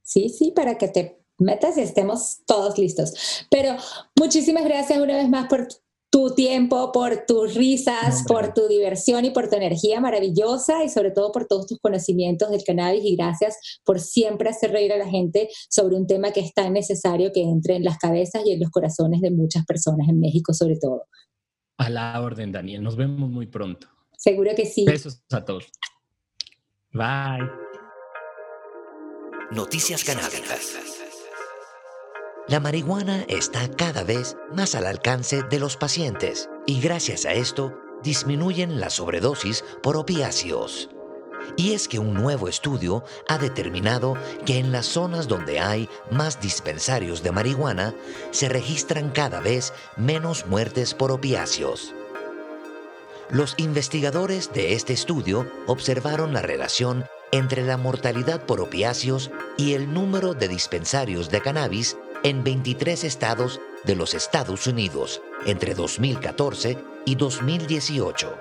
Sí, 0.03 0.29
sí, 0.31 0.51
para 0.51 0.79
que 0.79 0.89
te 0.89 1.23
metas 1.39 1.77
y 1.77 1.83
estemos 1.83 2.39
todos 2.47 2.79
listos. 2.79 3.47
Pero 3.51 3.77
muchísimas 4.19 4.65
gracias 4.65 4.99
una 4.99 5.17
vez 5.17 5.29
más 5.29 5.49
por 5.49 5.69
tu 6.13 6.35
tiempo, 6.35 6.93
por 6.93 7.25
tus 7.27 7.55
risas, 7.55 8.23
por 8.29 8.53
tu 8.53 8.69
diversión 8.69 9.25
y 9.25 9.31
por 9.31 9.49
tu 9.49 9.57
energía 9.57 9.99
maravillosa 9.99 10.85
y 10.85 10.91
sobre 10.91 11.11
todo 11.11 11.33
por 11.33 11.47
todos 11.47 11.67
tus 11.67 11.79
conocimientos 11.81 12.51
del 12.51 12.63
cannabis 12.65 13.03
y 13.03 13.17
gracias 13.17 13.57
por 13.83 13.99
siempre 13.99 14.51
hacer 14.51 14.73
reír 14.73 14.93
a 14.93 14.99
la 14.99 15.09
gente 15.09 15.49
sobre 15.71 15.97
un 15.97 16.07
tema 16.07 16.31
que 16.31 16.41
es 16.41 16.53
tan 16.53 16.75
necesario 16.75 17.33
que 17.33 17.41
entre 17.41 17.77
en 17.77 17.85
las 17.85 17.97
cabezas 17.97 18.43
y 18.45 18.53
en 18.53 18.61
los 18.61 18.71
corazones 18.71 19.23
de 19.23 19.31
muchas 19.31 19.65
personas 19.65 20.07
en 20.07 20.21
México 20.21 20.53
sobre 20.53 20.77
todo. 20.77 21.05
A 21.79 21.89
la 21.89 22.21
orden, 22.21 22.53
Daniel. 22.53 22.83
Nos 22.83 22.95
vemos 22.95 23.31
muy 23.31 23.47
pronto. 23.47 23.89
Seguro 24.15 24.51
que 24.55 24.67
sí. 24.67 24.85
Besos 24.85 25.23
a 25.33 25.43
todos. 25.43 25.65
Bye. 26.93 27.49
Noticias 29.51 30.05
Canábicas. 30.05 31.02
La 32.53 32.61
marihuana 32.61 33.25
está 33.29 33.67
cada 33.67 34.05
vez 34.05 34.37
más 34.55 34.75
al 34.75 34.87
alcance 34.87 35.43
de 35.43 35.59
los 35.59 35.79
pacientes 35.79 36.51
y 36.67 36.83
gracias 36.83 37.25
a 37.25 37.33
esto 37.33 37.73
disminuyen 38.03 38.79
la 38.79 38.91
sobredosis 38.91 39.65
por 39.83 39.97
opiáceos. 39.97 40.91
Y 41.57 41.73
es 41.73 41.89
que 41.89 41.99
un 41.99 42.13
nuevo 42.13 42.49
estudio 42.49 43.05
ha 43.27 43.39
determinado 43.39 44.19
que 44.45 44.59
en 44.59 44.71
las 44.71 44.85
zonas 44.85 45.29
donde 45.29 45.61
hay 45.61 45.89
más 46.11 46.43
dispensarios 46.43 47.23
de 47.23 47.33
marihuana 47.33 47.95
se 48.33 48.51
registran 48.51 49.13
cada 49.13 49.41
vez 49.41 49.73
menos 49.97 50.45
muertes 50.47 50.93
por 50.93 51.11
opiáceos. 51.11 51.95
Los 53.31 53.55
investigadores 53.57 54.53
de 54.53 54.75
este 54.75 54.93
estudio 54.93 55.51
observaron 55.67 56.35
la 56.35 56.43
relación 56.43 57.07
entre 57.31 57.65
la 57.65 57.79
mortalidad 57.79 58.45
por 58.45 58.61
opiáceos 58.61 59.31
y 59.57 59.73
el 59.73 59.95
número 59.95 60.35
de 60.35 60.49
dispensarios 60.49 61.31
de 61.31 61.41
cannabis 61.41 61.97
en 62.23 62.45
23 62.45 63.05
estados 63.05 63.61
de 63.85 63.97
los 63.97 64.15
Estados 64.15 64.67
Unidos 64.67 65.21
entre 65.45 65.75
2014 65.75 66.79
y 67.05 67.15
2018 67.17 68.35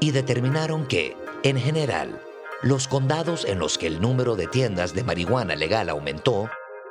y 0.00 0.12
determinaron 0.12 0.86
que, 0.86 1.16
en 1.42 1.58
general, 1.58 2.20
los 2.62 2.88
condados 2.88 3.44
en 3.44 3.58
los 3.58 3.76
que 3.76 3.86
el 3.86 4.00
número 4.00 4.36
de 4.36 4.46
tiendas 4.46 4.94
de 4.94 5.04
marihuana 5.04 5.56
legal 5.56 5.88
aumentó 5.88 6.48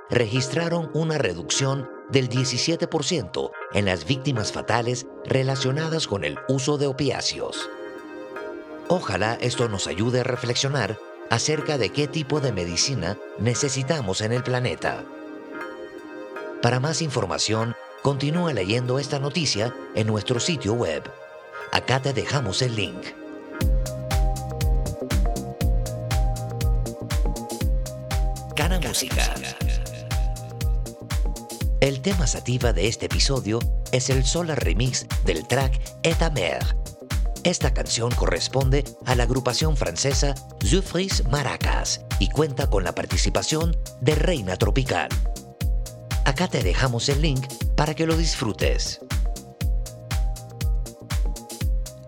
registraron 0.10 0.92
una 0.94 1.18
reducción 1.18 1.90
del 2.10 2.30
17% 2.30 3.52
en 3.74 3.86
las 3.86 4.06
víctimas 4.06 4.52
fatales 4.52 5.08
relacionadas 5.26 6.08
con 6.08 6.24
el 6.24 6.38
uso 6.48 6.78
de 6.78 6.88
opiáceos. 6.88 7.70
Ojalá 8.90 9.36
esto 9.42 9.70
nos 9.70 9.88
ayude 9.88 10.20
a 10.20 10.24
reflexionar 10.24 11.00
acerca 11.30 11.78
de 11.78 11.90
qué 11.90 12.08
tipo 12.08 12.42
de 12.42 12.52
medicina 12.52 13.18
necesitamos 13.40 14.22
en 14.22 14.34
el 14.34 14.44
planeta. 14.44 15.04
Para 16.64 16.80
más 16.80 17.02
información, 17.02 17.76
continúa 18.04 18.54
leyendo 18.54 18.98
esta 18.98 19.20
noticia 19.20 19.76
en 19.96 20.08
nuestro 20.08 20.40
sitio 20.40 20.72
web. 20.76 21.04
Acá 21.74 22.02
te 22.02 22.14
dejamos 22.14 22.62
el 22.62 22.78
link. 22.78 23.04
Cana 28.56 28.80
Música. 28.80 29.36
El 31.82 32.02
tema 32.02 32.28
sativa 32.28 32.72
de 32.72 32.88
este 32.88 33.08
episodio 33.08 33.60
es 33.92 34.10
el 34.10 34.24
solar 34.24 34.64
remix 34.64 35.06
del 35.26 35.46
track 35.46 35.82
Eta 36.04 36.30
Mer. 36.30 36.64
Esta 37.44 37.74
canción 37.74 38.10
corresponde 38.12 38.86
a 39.06 39.16
la 39.16 39.24
agrupación 39.24 39.76
francesa 39.76 40.34
Zufris 40.64 41.28
Maracas 41.28 42.06
y 42.20 42.30
cuenta 42.30 42.70
con 42.70 42.86
la 42.86 42.96
participación 42.96 43.76
de 44.00 44.16
Reina 44.16 44.56
Tropical. 44.56 45.10
Acá 46.26 46.48
te 46.48 46.64
dejamos 46.64 47.10
el 47.10 47.22
link 47.22 47.46
para 47.76 47.94
que 47.94 48.06
lo 48.06 48.16
disfrutes. 48.16 49.02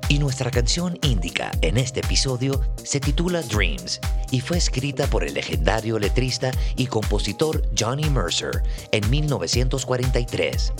Y 0.08 0.19
nuestra 0.19 0.51
canción 0.51 0.97
índica 1.01 1.51
en 1.62 1.78
este 1.78 1.99
episodio 1.99 2.62
se 2.82 3.01
titula 3.01 3.41
Dreams 3.41 3.99
y 4.32 4.39
fue 4.39 4.58
escrita 4.58 5.08
por 5.08 5.25
el 5.25 5.34
legendario 5.34 5.99
letrista 5.99 6.51
y 6.78 6.88
compositor 6.88 7.67
Johnny 7.78 8.10
Mercer 8.10 8.63
en 8.91 9.10
1943. 9.10 10.73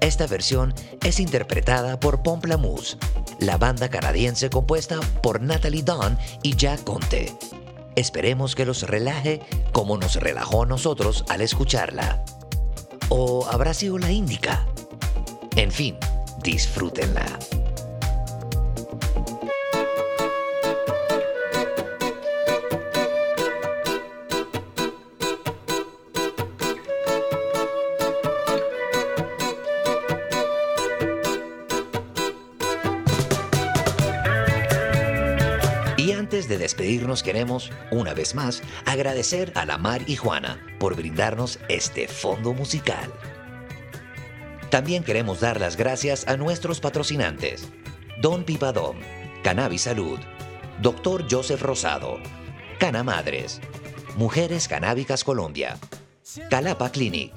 Esta 0.00 0.26
versión 0.28 0.72
es 1.02 1.18
interpretada 1.18 1.98
por 1.98 2.22
Pomplamoose, 2.22 2.96
la 3.40 3.56
banda 3.56 3.88
canadiense 3.88 4.50
compuesta 4.50 5.00
por 5.22 5.40
Natalie 5.40 5.82
Dawn 5.82 6.16
y 6.42 6.54
Jack 6.54 6.84
Conte. 6.84 7.34
Esperemos 7.96 8.54
que 8.54 8.64
los 8.64 8.82
relaje 8.82 9.40
como 9.72 9.96
nos 9.96 10.16
relajó 10.16 10.64
a 10.64 10.66
nosotros 10.66 11.24
al 11.28 11.40
escucharla. 11.40 12.24
¿O 13.08 13.46
habrá 13.46 13.74
sido 13.74 13.98
la 13.98 14.10
índica? 14.10 14.66
En 15.56 15.70
fin, 15.70 15.96
disfrútenla. 16.42 17.26
Despedirnos 36.64 37.22
queremos, 37.22 37.70
una 37.90 38.14
vez 38.14 38.34
más, 38.34 38.62
agradecer 38.86 39.52
a 39.54 39.66
la 39.66 39.76
Mar 39.76 40.02
y 40.06 40.16
Juana 40.16 40.58
por 40.78 40.96
brindarnos 40.96 41.58
este 41.68 42.08
fondo 42.08 42.54
musical. 42.54 43.12
También 44.70 45.04
queremos 45.04 45.40
dar 45.40 45.60
las 45.60 45.76
gracias 45.76 46.26
a 46.26 46.38
nuestros 46.38 46.80
patrocinantes. 46.80 47.68
Don 48.22 48.44
Pipadón, 48.44 48.96
Cannabis 49.42 49.82
Salud, 49.82 50.18
Dr. 50.80 51.26
Joseph 51.30 51.60
Rosado, 51.60 52.18
Cana 52.78 53.04
Madres, 53.04 53.60
Mujeres 54.16 54.66
Canábicas 54.66 55.22
Colombia, 55.22 55.76
Calapa 56.48 56.90
Clinic, 56.90 57.32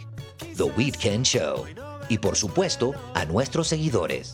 The 0.56 0.64
Weekend 0.64 1.26
Show 1.26 1.66
y 2.08 2.18
por 2.18 2.38
supuesto 2.38 2.94
a 3.14 3.26
nuestros 3.26 3.68
seguidores. 3.68 4.34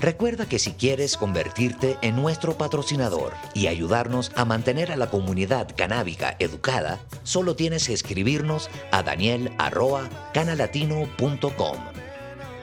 Recuerda 0.00 0.46
que 0.46 0.60
si 0.60 0.72
quieres 0.72 1.16
convertirte 1.16 1.98
en 2.02 2.14
nuestro 2.14 2.56
patrocinador 2.56 3.32
y 3.52 3.66
ayudarnos 3.66 4.30
a 4.36 4.44
mantener 4.44 4.92
a 4.92 4.96
la 4.96 5.10
comunidad 5.10 5.74
canábica 5.76 6.36
educada, 6.38 7.00
solo 7.24 7.56
tienes 7.56 7.88
que 7.88 7.94
escribirnos 7.94 8.70
a 8.92 9.02
daniel.canalatino.com. 9.02 11.78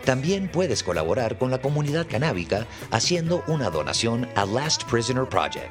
También 0.05 0.49
puedes 0.49 0.81
colaborar 0.81 1.37
con 1.37 1.51
la 1.51 1.59
comunidad 1.59 2.07
canábica 2.07 2.67
haciendo 2.91 3.43
una 3.47 3.69
donación 3.69 4.29
a 4.35 4.45
Last 4.45 4.83
Prisoner 4.83 5.27
Project, 5.27 5.69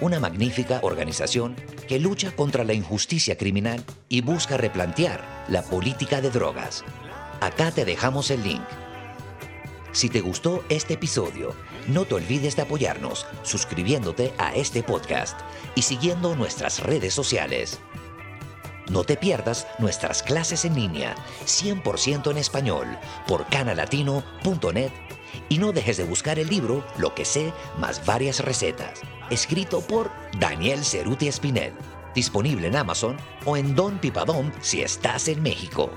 una 0.00 0.18
magnífica 0.20 0.78
organización 0.82 1.54
que 1.86 1.98
lucha 1.98 2.30
contra 2.30 2.64
la 2.64 2.72
injusticia 2.72 3.36
criminal 3.36 3.84
y 4.08 4.22
busca 4.22 4.56
replantear 4.56 5.44
la 5.48 5.60
política 5.62 6.22
de 6.22 6.30
drogas. 6.30 6.82
Acá 7.40 7.72
te 7.72 7.84
dejamos 7.84 8.30
el 8.30 8.42
link. 8.42 8.62
Si 9.94 10.08
te 10.08 10.20
gustó 10.20 10.64
este 10.70 10.94
episodio, 10.94 11.54
no 11.86 12.04
te 12.04 12.16
olvides 12.16 12.56
de 12.56 12.62
apoyarnos 12.62 13.26
suscribiéndote 13.44 14.34
a 14.38 14.52
este 14.56 14.82
podcast 14.82 15.38
y 15.76 15.82
siguiendo 15.82 16.34
nuestras 16.34 16.80
redes 16.80 17.14
sociales. 17.14 17.78
No 18.90 19.04
te 19.04 19.16
pierdas 19.16 19.68
nuestras 19.78 20.24
clases 20.24 20.64
en 20.64 20.74
línea 20.74 21.14
100% 21.46 22.28
en 22.32 22.38
español 22.38 22.98
por 23.28 23.46
canalatino.net 23.46 24.90
y 25.48 25.58
no 25.58 25.70
dejes 25.70 25.96
de 25.96 26.04
buscar 26.04 26.40
el 26.40 26.48
libro 26.48 26.84
Lo 26.98 27.14
que 27.14 27.24
sé 27.24 27.52
más 27.78 28.04
varias 28.04 28.40
recetas, 28.40 29.00
escrito 29.30 29.80
por 29.80 30.10
Daniel 30.40 30.84
Ceruti 30.84 31.28
Espinel, 31.28 31.72
disponible 32.16 32.66
en 32.66 32.74
Amazon 32.74 33.16
o 33.44 33.56
en 33.56 33.76
Don 33.76 34.00
Pipadón 34.00 34.52
si 34.60 34.82
estás 34.82 35.28
en 35.28 35.40
México. 35.40 35.92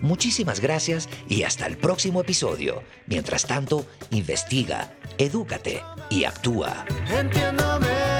Muchísimas 0.00 0.60
gracias 0.60 1.08
y 1.28 1.42
hasta 1.44 1.66
el 1.66 1.76
próximo 1.76 2.20
episodio. 2.20 2.82
Mientras 3.06 3.46
tanto, 3.46 3.86
investiga, 4.10 4.92
edúcate 5.18 5.82
y 6.10 6.24
actúa. 6.24 6.84
Entiéndame. 7.08 8.13